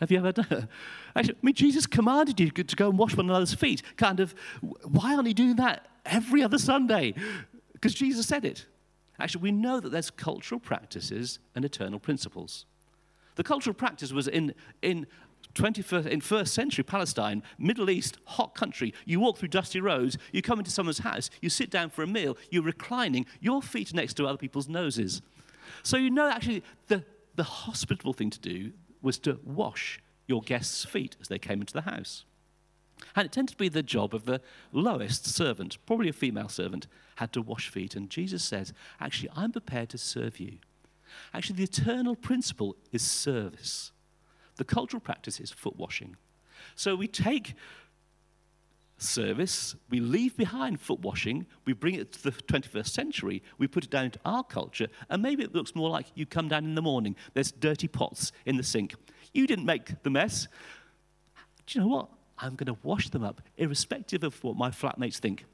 Have 0.00 0.10
you 0.10 0.18
ever 0.18 0.32
done 0.32 0.46
it? 0.50 0.64
Actually, 1.16 1.34
I 1.34 1.38
mean, 1.42 1.54
Jesus 1.54 1.86
commanded 1.86 2.40
you 2.40 2.50
to 2.50 2.76
go 2.76 2.88
and 2.88 2.98
wash 2.98 3.14
one 3.16 3.28
another's 3.28 3.52
feet. 3.52 3.82
Kind 3.98 4.20
of, 4.20 4.34
why 4.60 5.14
aren't 5.14 5.28
you 5.28 5.34
doing 5.34 5.56
that 5.56 5.86
every 6.06 6.42
other 6.42 6.58
Sunday? 6.58 7.14
Because 7.74 7.92
Jesus 7.94 8.26
said 8.26 8.46
it. 8.46 8.66
Actually, 9.18 9.42
we 9.42 9.52
know 9.52 9.80
that 9.80 9.90
there's 9.90 10.10
cultural 10.10 10.58
practices 10.58 11.38
and 11.54 11.64
eternal 11.64 11.98
principles. 11.98 12.64
The 13.34 13.44
cultural 13.44 13.74
practice 13.74 14.12
was 14.12 14.26
in, 14.26 14.54
in 14.80 15.06
21st, 15.54 16.06
in 16.06 16.20
first 16.20 16.54
century 16.54 16.84
Palestine, 16.84 17.42
Middle 17.58 17.90
East, 17.90 18.18
hot 18.24 18.54
country, 18.54 18.94
you 19.04 19.20
walk 19.20 19.38
through 19.38 19.48
dusty 19.48 19.80
roads, 19.80 20.16
you 20.32 20.42
come 20.42 20.58
into 20.58 20.70
someone's 20.70 20.98
house, 20.98 21.30
you 21.40 21.50
sit 21.50 21.70
down 21.70 21.90
for 21.90 22.02
a 22.02 22.06
meal, 22.06 22.36
you're 22.50 22.62
reclining, 22.62 23.26
your 23.40 23.62
feet 23.62 23.92
next 23.92 24.14
to 24.14 24.26
other 24.26 24.38
people's 24.38 24.68
noses. 24.68 25.22
So 25.82 25.96
you 25.96 26.10
know 26.10 26.28
actually 26.28 26.62
the, 26.88 27.04
the 27.36 27.42
hospitable 27.42 28.12
thing 28.12 28.30
to 28.30 28.40
do 28.40 28.72
was 29.02 29.18
to 29.20 29.38
wash 29.44 30.00
your 30.26 30.42
guests' 30.42 30.84
feet 30.84 31.16
as 31.20 31.28
they 31.28 31.38
came 31.38 31.60
into 31.60 31.72
the 31.72 31.82
house. 31.82 32.24
And 33.16 33.24
it 33.24 33.32
tended 33.32 33.52
to 33.52 33.58
be 33.58 33.68
the 33.68 33.82
job 33.82 34.14
of 34.14 34.26
the 34.26 34.40
lowest 34.72 35.26
servant, 35.26 35.78
probably 35.86 36.08
a 36.08 36.12
female 36.12 36.48
servant, 36.48 36.86
had 37.16 37.32
to 37.32 37.42
wash 37.42 37.68
feet. 37.68 37.96
And 37.96 38.10
Jesus 38.10 38.44
says, 38.44 38.72
Actually, 39.00 39.30
I'm 39.34 39.52
prepared 39.52 39.88
to 39.90 39.98
serve 39.98 40.38
you. 40.38 40.58
Actually, 41.34 41.56
the 41.56 41.64
eternal 41.64 42.14
principle 42.14 42.76
is 42.92 43.02
service. 43.02 43.92
The 44.56 44.64
cultural 44.64 45.00
practice 45.00 45.40
is 45.40 45.50
foot 45.50 45.76
washing. 45.76 46.16
So 46.74 46.94
we 46.94 47.08
take 47.08 47.54
service, 48.98 49.74
we 49.88 49.98
leave 49.98 50.36
behind 50.36 50.78
foot 50.78 51.00
washing, 51.00 51.46
we 51.64 51.72
bring 51.72 51.94
it 51.94 52.12
to 52.12 52.22
the 52.22 52.32
21st 52.32 52.88
century, 52.88 53.42
we 53.56 53.66
put 53.66 53.84
it 53.84 53.90
down 53.90 54.04
into 54.04 54.20
our 54.26 54.44
culture, 54.44 54.88
and 55.08 55.22
maybe 55.22 55.42
it 55.42 55.54
looks 55.54 55.74
more 55.74 55.88
like 55.88 56.06
you 56.14 56.26
come 56.26 56.48
down 56.48 56.64
in 56.64 56.74
the 56.74 56.82
morning, 56.82 57.16
there's 57.32 57.50
dirty 57.50 57.88
pots 57.88 58.30
in 58.44 58.58
the 58.58 58.62
sink. 58.62 58.94
You 59.32 59.46
didn't 59.46 59.64
make 59.64 60.02
the 60.02 60.10
mess. 60.10 60.48
Do 61.66 61.78
you 61.78 61.80
know 61.80 61.88
what? 61.90 62.08
I'm 62.38 62.56
going 62.56 62.66
to 62.66 62.76
wash 62.82 63.08
them 63.08 63.22
up, 63.22 63.40
irrespective 63.56 64.22
of 64.22 64.42
what 64.44 64.56
my 64.56 64.70
flatmates 64.70 65.18
think. 65.18 65.46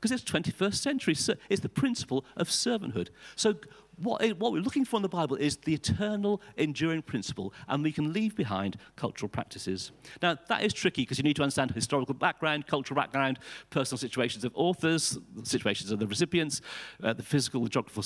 Because 0.00 0.10
it's 0.12 0.30
21st 0.30 0.74
century. 0.74 1.14
It's 1.50 1.60
the 1.60 1.68
principle 1.68 2.24
of 2.36 2.48
servanthood. 2.48 3.10
So 3.36 3.56
what, 4.02 4.22
what 4.38 4.52
we're 4.52 4.62
looking 4.62 4.84
for 4.84 4.96
in 4.96 5.02
the 5.02 5.08
Bible 5.08 5.36
is 5.36 5.56
the 5.58 5.74
eternal, 5.74 6.40
enduring 6.56 7.02
principle, 7.02 7.52
and 7.68 7.82
we 7.82 7.92
can 7.92 8.12
leave 8.12 8.34
behind 8.34 8.76
cultural 8.96 9.28
practices. 9.28 9.92
Now, 10.22 10.36
that 10.48 10.62
is 10.62 10.72
tricky 10.72 11.02
because 11.02 11.18
you 11.18 11.24
need 11.24 11.36
to 11.36 11.42
understand 11.42 11.70
historical 11.70 12.14
background, 12.14 12.66
cultural 12.66 12.96
background, 13.00 13.38
personal 13.70 13.98
situations 13.98 14.44
of 14.44 14.52
authors, 14.54 15.18
situations 15.42 15.90
of 15.90 15.98
the 15.98 16.06
recipients, 16.06 16.60
uh, 17.02 17.12
the 17.12 17.22
physical, 17.22 17.62
the 17.64 17.70
geographical 17.70 18.02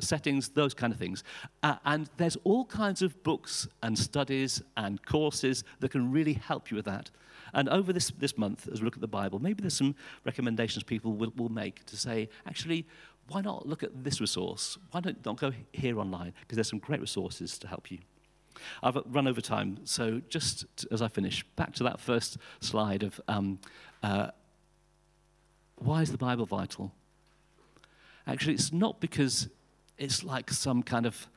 settings, 0.00 0.48
those 0.50 0.74
kind 0.74 0.92
of 0.92 0.98
things. 0.98 1.22
Uh, 1.62 1.76
and 1.84 2.10
there's 2.16 2.36
all 2.44 2.64
kinds 2.64 3.02
of 3.02 3.22
books 3.22 3.68
and 3.82 3.98
studies 3.98 4.62
and 4.76 5.04
courses 5.06 5.64
that 5.80 5.90
can 5.90 6.10
really 6.10 6.34
help 6.34 6.70
you 6.70 6.76
with 6.76 6.86
that. 6.86 7.10
And 7.52 7.68
over 7.68 7.92
this, 7.92 8.10
this 8.18 8.36
month, 8.36 8.68
as 8.72 8.80
we 8.80 8.84
look 8.84 8.96
at 8.96 9.00
the 9.00 9.08
Bible, 9.08 9.38
maybe 9.38 9.62
there's 9.62 9.76
some 9.76 9.94
recommendations 10.24 10.82
people 10.82 11.12
will, 11.12 11.32
will 11.36 11.48
make 11.48 11.84
to 11.86 11.96
say, 11.96 12.28
actually, 12.46 12.86
why 13.28 13.40
not 13.40 13.66
look 13.66 13.82
at 13.82 14.04
this 14.04 14.20
resource? 14.20 14.78
Why 14.90 15.00
don't, 15.00 15.22
don't 15.22 15.38
go 15.38 15.52
here 15.72 15.98
online? 15.98 16.32
Because 16.40 16.56
there's 16.56 16.70
some 16.70 16.78
great 16.78 17.00
resources 17.00 17.58
to 17.58 17.68
help 17.68 17.90
you. 17.90 17.98
I've 18.82 18.96
run 19.06 19.28
over 19.28 19.40
time, 19.40 19.78
so 19.84 20.22
just 20.28 20.64
as 20.90 21.02
I 21.02 21.08
finish, 21.08 21.44
back 21.56 21.74
to 21.74 21.84
that 21.84 22.00
first 22.00 22.38
slide 22.60 23.02
of 23.02 23.20
um, 23.28 23.58
uh, 24.02 24.28
why 25.76 26.02
is 26.02 26.10
the 26.10 26.18
Bible 26.18 26.46
vital? 26.46 26.92
Actually, 28.26 28.54
it's 28.54 28.72
not 28.72 29.00
because 29.00 29.48
it's 29.98 30.24
like 30.24 30.50
some 30.50 30.82
kind 30.82 31.06
of 31.06 31.28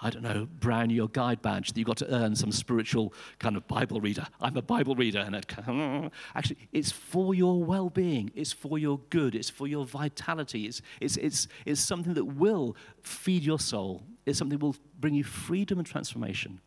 I 0.00 0.10
don't 0.10 0.22
know, 0.22 0.46
brownie 0.60 0.94
your 0.94 1.08
guide 1.08 1.42
badge 1.42 1.72
that 1.72 1.76
you've 1.76 1.88
got 1.88 1.96
to 1.98 2.14
earn 2.14 2.36
some 2.36 2.52
spiritual 2.52 3.12
kind 3.40 3.56
of 3.56 3.66
Bible 3.66 4.00
reader. 4.00 4.26
I'm 4.40 4.56
a 4.56 4.62
Bible 4.62 4.94
reader. 4.94 5.18
And 5.18 5.34
it, 5.34 5.46
actually, 6.36 6.56
it's 6.72 6.92
for 6.92 7.34
your 7.34 7.64
well 7.64 7.90
being, 7.90 8.30
it's 8.36 8.52
for 8.52 8.78
your 8.78 9.00
good, 9.10 9.34
it's 9.34 9.50
for 9.50 9.66
your 9.66 9.84
vitality. 9.84 10.66
It's, 10.66 10.82
it's, 11.00 11.16
it's, 11.16 11.48
it's 11.66 11.80
something 11.80 12.14
that 12.14 12.24
will 12.24 12.76
feed 13.02 13.42
your 13.42 13.58
soul, 13.58 14.04
it's 14.24 14.38
something 14.38 14.56
that 14.56 14.64
will 14.64 14.76
bring 15.00 15.14
you 15.14 15.24
freedom 15.24 15.78
and 15.78 15.86
transformation. 15.86 16.60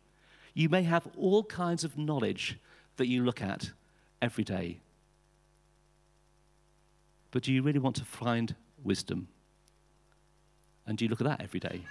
You 0.52 0.68
may 0.68 0.82
have 0.82 1.08
all 1.16 1.42
kinds 1.44 1.84
of 1.84 1.96
knowledge 1.96 2.58
that 2.98 3.06
you 3.06 3.24
look 3.24 3.40
at 3.40 3.70
every 4.20 4.44
day. 4.44 4.80
But 7.30 7.44
do 7.44 7.52
you 7.52 7.62
really 7.62 7.78
want 7.78 7.96
to 7.96 8.04
find 8.04 8.54
wisdom? 8.84 9.28
And 10.86 10.98
do 10.98 11.06
you 11.06 11.08
look 11.08 11.22
at 11.22 11.26
that 11.26 11.40
every 11.40 11.60
day? 11.60 11.86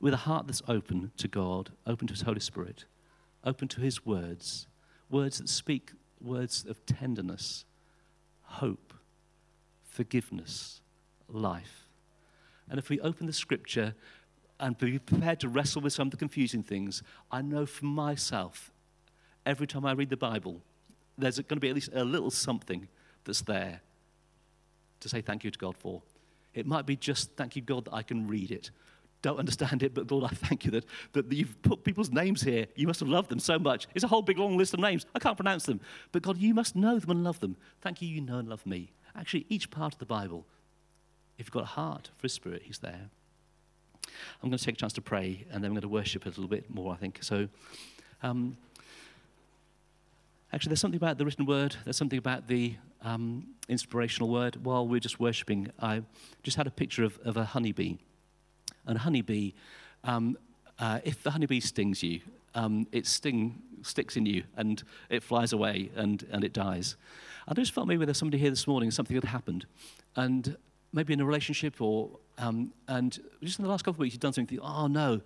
With 0.00 0.14
a 0.14 0.18
heart 0.18 0.46
that's 0.46 0.62
open 0.66 1.12
to 1.18 1.28
God, 1.28 1.70
open 1.86 2.06
to 2.08 2.14
His 2.14 2.22
Holy 2.22 2.40
Spirit, 2.40 2.84
open 3.44 3.68
to 3.68 3.80
His 3.80 4.04
words, 4.06 4.66
words 5.10 5.38
that 5.38 5.48
speak 5.48 5.92
words 6.20 6.64
of 6.68 6.84
tenderness, 6.86 7.64
hope, 8.44 8.94
forgiveness, 9.84 10.80
life. 11.28 11.86
And 12.68 12.78
if 12.78 12.88
we 12.88 13.00
open 13.00 13.26
the 13.26 13.32
scripture 13.32 13.94
and 14.58 14.76
be 14.78 14.98
prepared 14.98 15.40
to 15.40 15.48
wrestle 15.48 15.82
with 15.82 15.92
some 15.92 16.08
of 16.08 16.12
the 16.12 16.16
confusing 16.16 16.62
things, 16.62 17.02
I 17.30 17.42
know 17.42 17.66
for 17.66 17.86
myself, 17.86 18.70
every 19.44 19.66
time 19.66 19.84
I 19.84 19.92
read 19.92 20.10
the 20.10 20.16
Bible, 20.16 20.60
there's 21.18 21.36
going 21.36 21.56
to 21.56 21.60
be 21.60 21.68
at 21.68 21.74
least 21.74 21.90
a 21.94 22.04
little 22.04 22.30
something 22.30 22.88
that's 23.24 23.42
there 23.42 23.80
to 25.00 25.08
say 25.08 25.20
thank 25.20 25.44
you 25.44 25.50
to 25.50 25.58
God 25.58 25.76
for. 25.76 26.02
It 26.54 26.66
might 26.66 26.86
be 26.86 26.96
just 26.96 27.32
thank 27.36 27.56
you, 27.56 27.62
God, 27.62 27.86
that 27.86 27.94
I 27.94 28.02
can 28.02 28.26
read 28.26 28.50
it 28.50 28.70
don't 29.22 29.38
understand 29.38 29.82
it, 29.82 29.94
but 29.94 30.10
Lord, 30.10 30.24
I 30.24 30.34
thank 30.34 30.64
you 30.64 30.70
that, 30.72 30.84
that 31.12 31.30
you've 31.30 31.60
put 31.62 31.84
people's 31.84 32.10
names 32.10 32.42
here. 32.42 32.66
You 32.74 32.86
must 32.86 33.00
have 33.00 33.08
loved 33.08 33.28
them 33.28 33.38
so 33.38 33.58
much. 33.58 33.86
It's 33.94 34.04
a 34.04 34.08
whole 34.08 34.22
big 34.22 34.38
long 34.38 34.56
list 34.56 34.74
of 34.74 34.80
names. 34.80 35.06
I 35.14 35.18
can't 35.18 35.36
pronounce 35.36 35.64
them. 35.64 35.80
But 36.12 36.22
God, 36.22 36.38
you 36.38 36.54
must 36.54 36.74
know 36.74 36.98
them 36.98 37.10
and 37.10 37.24
love 37.24 37.40
them. 37.40 37.56
Thank 37.80 38.00
you, 38.00 38.08
you 38.08 38.20
know 38.20 38.38
and 38.38 38.48
love 38.48 38.64
me. 38.66 38.92
Actually, 39.14 39.46
each 39.48 39.70
part 39.70 39.92
of 39.92 39.98
the 39.98 40.06
Bible, 40.06 40.46
if 41.38 41.46
you've 41.46 41.52
got 41.52 41.64
a 41.64 41.66
heart 41.66 42.10
for 42.16 42.22
His 42.22 42.32
Spirit, 42.32 42.62
He's 42.64 42.78
there. 42.78 43.10
I'm 44.42 44.48
going 44.48 44.58
to 44.58 44.64
take 44.64 44.76
a 44.76 44.78
chance 44.78 44.92
to 44.94 45.02
pray, 45.02 45.44
and 45.50 45.62
then 45.62 45.70
I'm 45.70 45.74
going 45.74 45.82
to 45.82 45.88
worship 45.88 46.24
a 46.24 46.28
little 46.28 46.48
bit 46.48 46.70
more, 46.70 46.92
I 46.92 46.96
think. 46.96 47.18
So, 47.22 47.48
um, 48.22 48.56
actually, 50.52 50.70
there's 50.70 50.80
something 50.80 50.98
about 50.98 51.18
the 51.18 51.24
written 51.24 51.46
word, 51.46 51.76
there's 51.84 51.96
something 51.96 52.18
about 52.18 52.48
the 52.48 52.76
um, 53.02 53.48
inspirational 53.68 54.30
word. 54.30 54.64
While 54.64 54.88
we're 54.88 55.00
just 55.00 55.20
worshiping, 55.20 55.70
I 55.80 56.02
just 56.42 56.56
had 56.56 56.66
a 56.66 56.70
picture 56.70 57.04
of, 57.04 57.18
of 57.24 57.36
a 57.36 57.44
honeybee 57.44 57.98
and 58.86 58.98
honeybee, 58.98 59.52
um, 60.04 60.36
uh, 60.78 61.00
if 61.04 61.22
the 61.22 61.30
honeybee 61.30 61.60
stings 61.60 62.02
you, 62.02 62.20
um, 62.54 62.86
its 62.92 63.10
sting 63.10 63.62
sticks 63.82 64.16
in 64.16 64.26
you 64.26 64.42
and 64.56 64.82
it 65.08 65.22
flies 65.22 65.52
away 65.52 65.90
and, 65.96 66.26
and 66.30 66.44
it 66.44 66.52
dies. 66.52 66.96
I 67.48 67.54
just 67.54 67.72
felt 67.72 67.86
maybe 67.86 68.04
there's 68.04 68.18
somebody 68.18 68.38
here 68.38 68.50
this 68.50 68.66
morning, 68.66 68.90
something 68.90 69.14
had 69.14 69.24
happened. 69.24 69.66
And 70.16 70.56
maybe 70.92 71.12
in 71.12 71.20
a 71.20 71.24
relationship 71.24 71.80
or, 71.80 72.10
um, 72.38 72.72
and 72.88 73.18
just 73.42 73.58
in 73.58 73.64
the 73.64 73.70
last 73.70 73.82
couple 73.84 73.96
of 73.96 74.00
weeks, 74.00 74.14
you've 74.14 74.20
done 74.20 74.32
something, 74.32 74.58
oh 74.60 74.86
no, 74.86 75.20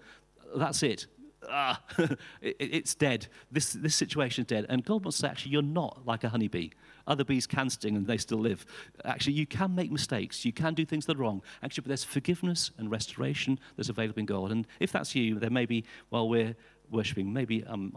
that's 0.56 0.82
it. 0.82 1.06
Ah, 1.48 1.80
it, 2.40 2.57
it's 2.59 2.94
dead. 2.94 3.26
This, 3.50 3.72
this 3.72 3.94
situation 3.94 4.42
is 4.42 4.46
dead. 4.46 4.66
And 4.68 4.85
God 4.85 5.04
wants 5.04 5.18
to 5.18 5.30
actually, 5.30 5.52
you're 5.52 5.62
not 5.62 6.02
like 6.07 6.24
a 6.24 6.28
honeybee. 6.28 6.70
Other 7.07 7.24
bees 7.24 7.46
can 7.46 7.68
sting 7.70 7.96
and 7.96 8.07
they 8.07 8.16
still 8.16 8.38
live. 8.38 8.64
Actually, 9.04 9.35
you 9.35 9.46
can 9.46 9.74
make 9.74 9.90
mistakes. 9.90 10.44
You 10.44 10.52
can 10.52 10.74
do 10.74 10.85
things 10.85 11.07
that 11.07 11.16
are 11.16 11.20
wrong. 11.20 11.42
Actually, 11.62 11.83
but 11.83 11.88
there's 11.88 12.04
forgiveness 12.04 12.70
and 12.78 12.90
restoration 12.90 13.59
that's 13.76 13.88
available 13.88 14.20
in 14.20 14.26
God. 14.26 14.50
And 14.50 14.66
if 14.80 14.92
that's 14.92 15.14
you, 15.14 15.38
then 15.38 15.52
maybe 15.52 15.85
while 16.09 16.28
we're 16.28 16.57
worshipping, 16.90 17.33
maybe, 17.33 17.64
um, 17.64 17.96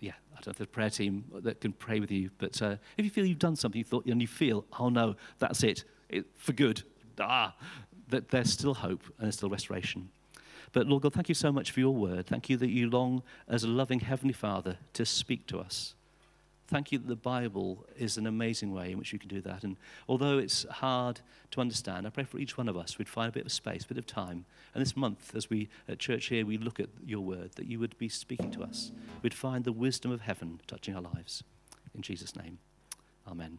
yeah, 0.00 0.12
I 0.32 0.36
don't 0.36 0.46
have 0.48 0.56
the 0.56 0.66
prayer 0.66 0.90
team 0.90 1.24
that 1.42 1.60
can 1.60 1.72
pray 1.72 2.00
with 2.00 2.10
you. 2.10 2.30
But 2.38 2.60
uh, 2.62 2.76
if 2.96 3.04
you 3.04 3.10
feel 3.10 3.26
you've 3.26 3.38
done 3.38 3.56
something, 3.56 3.78
you 3.78 3.84
thought, 3.84 4.06
and 4.06 4.20
you 4.20 4.28
feel, 4.28 4.64
oh 4.78 4.88
no, 4.88 5.16
that's 5.38 5.62
it, 5.62 5.84
it 6.08 6.26
for 6.36 6.52
good, 6.52 6.82
ah, 7.20 7.54
that 8.08 8.28
there's 8.30 8.52
still 8.52 8.74
hope 8.74 9.04
and 9.18 9.26
there's 9.26 9.36
still 9.36 9.50
restoration. 9.50 10.08
But 10.72 10.86
Lord 10.86 11.02
God, 11.02 11.14
thank 11.14 11.28
you 11.28 11.34
so 11.34 11.52
much 11.52 11.70
for 11.70 11.80
your 11.80 11.94
word. 11.94 12.26
Thank 12.26 12.48
you 12.48 12.56
that 12.58 12.70
you 12.70 12.90
long, 12.90 13.22
as 13.48 13.64
a 13.64 13.68
loving 13.68 14.00
Heavenly 14.00 14.34
Father, 14.34 14.78
to 14.94 15.06
speak 15.06 15.46
to 15.48 15.58
us. 15.58 15.94
Thank 16.68 16.90
you 16.90 16.98
that 16.98 17.06
the 17.06 17.14
Bible 17.14 17.86
is 17.96 18.16
an 18.16 18.26
amazing 18.26 18.72
way 18.72 18.90
in 18.90 18.98
which 18.98 19.12
you 19.12 19.18
can 19.20 19.28
do 19.28 19.40
that. 19.42 19.62
And 19.62 19.76
although 20.08 20.38
it's 20.38 20.64
hard 20.64 21.20
to 21.52 21.60
understand, 21.60 22.06
I 22.06 22.10
pray 22.10 22.24
for 22.24 22.38
each 22.38 22.58
one 22.58 22.68
of 22.68 22.76
us 22.76 22.98
we'd 22.98 23.08
find 23.08 23.28
a 23.28 23.32
bit 23.32 23.46
of 23.46 23.52
space, 23.52 23.84
a 23.84 23.88
bit 23.88 23.98
of 23.98 24.06
time. 24.06 24.46
And 24.74 24.82
this 24.82 24.96
month, 24.96 25.32
as 25.36 25.48
we 25.48 25.68
at 25.88 26.00
church 26.00 26.26
here, 26.26 26.44
we 26.44 26.58
look 26.58 26.80
at 26.80 26.88
your 27.04 27.20
word, 27.20 27.52
that 27.54 27.66
you 27.66 27.78
would 27.78 27.96
be 27.98 28.08
speaking 28.08 28.50
to 28.52 28.62
us. 28.62 28.90
We'd 29.22 29.32
find 29.32 29.64
the 29.64 29.72
wisdom 29.72 30.10
of 30.10 30.22
heaven 30.22 30.60
touching 30.66 30.96
our 30.96 31.02
lives. 31.02 31.44
In 31.94 32.02
Jesus' 32.02 32.34
name, 32.34 32.58
amen. 33.28 33.58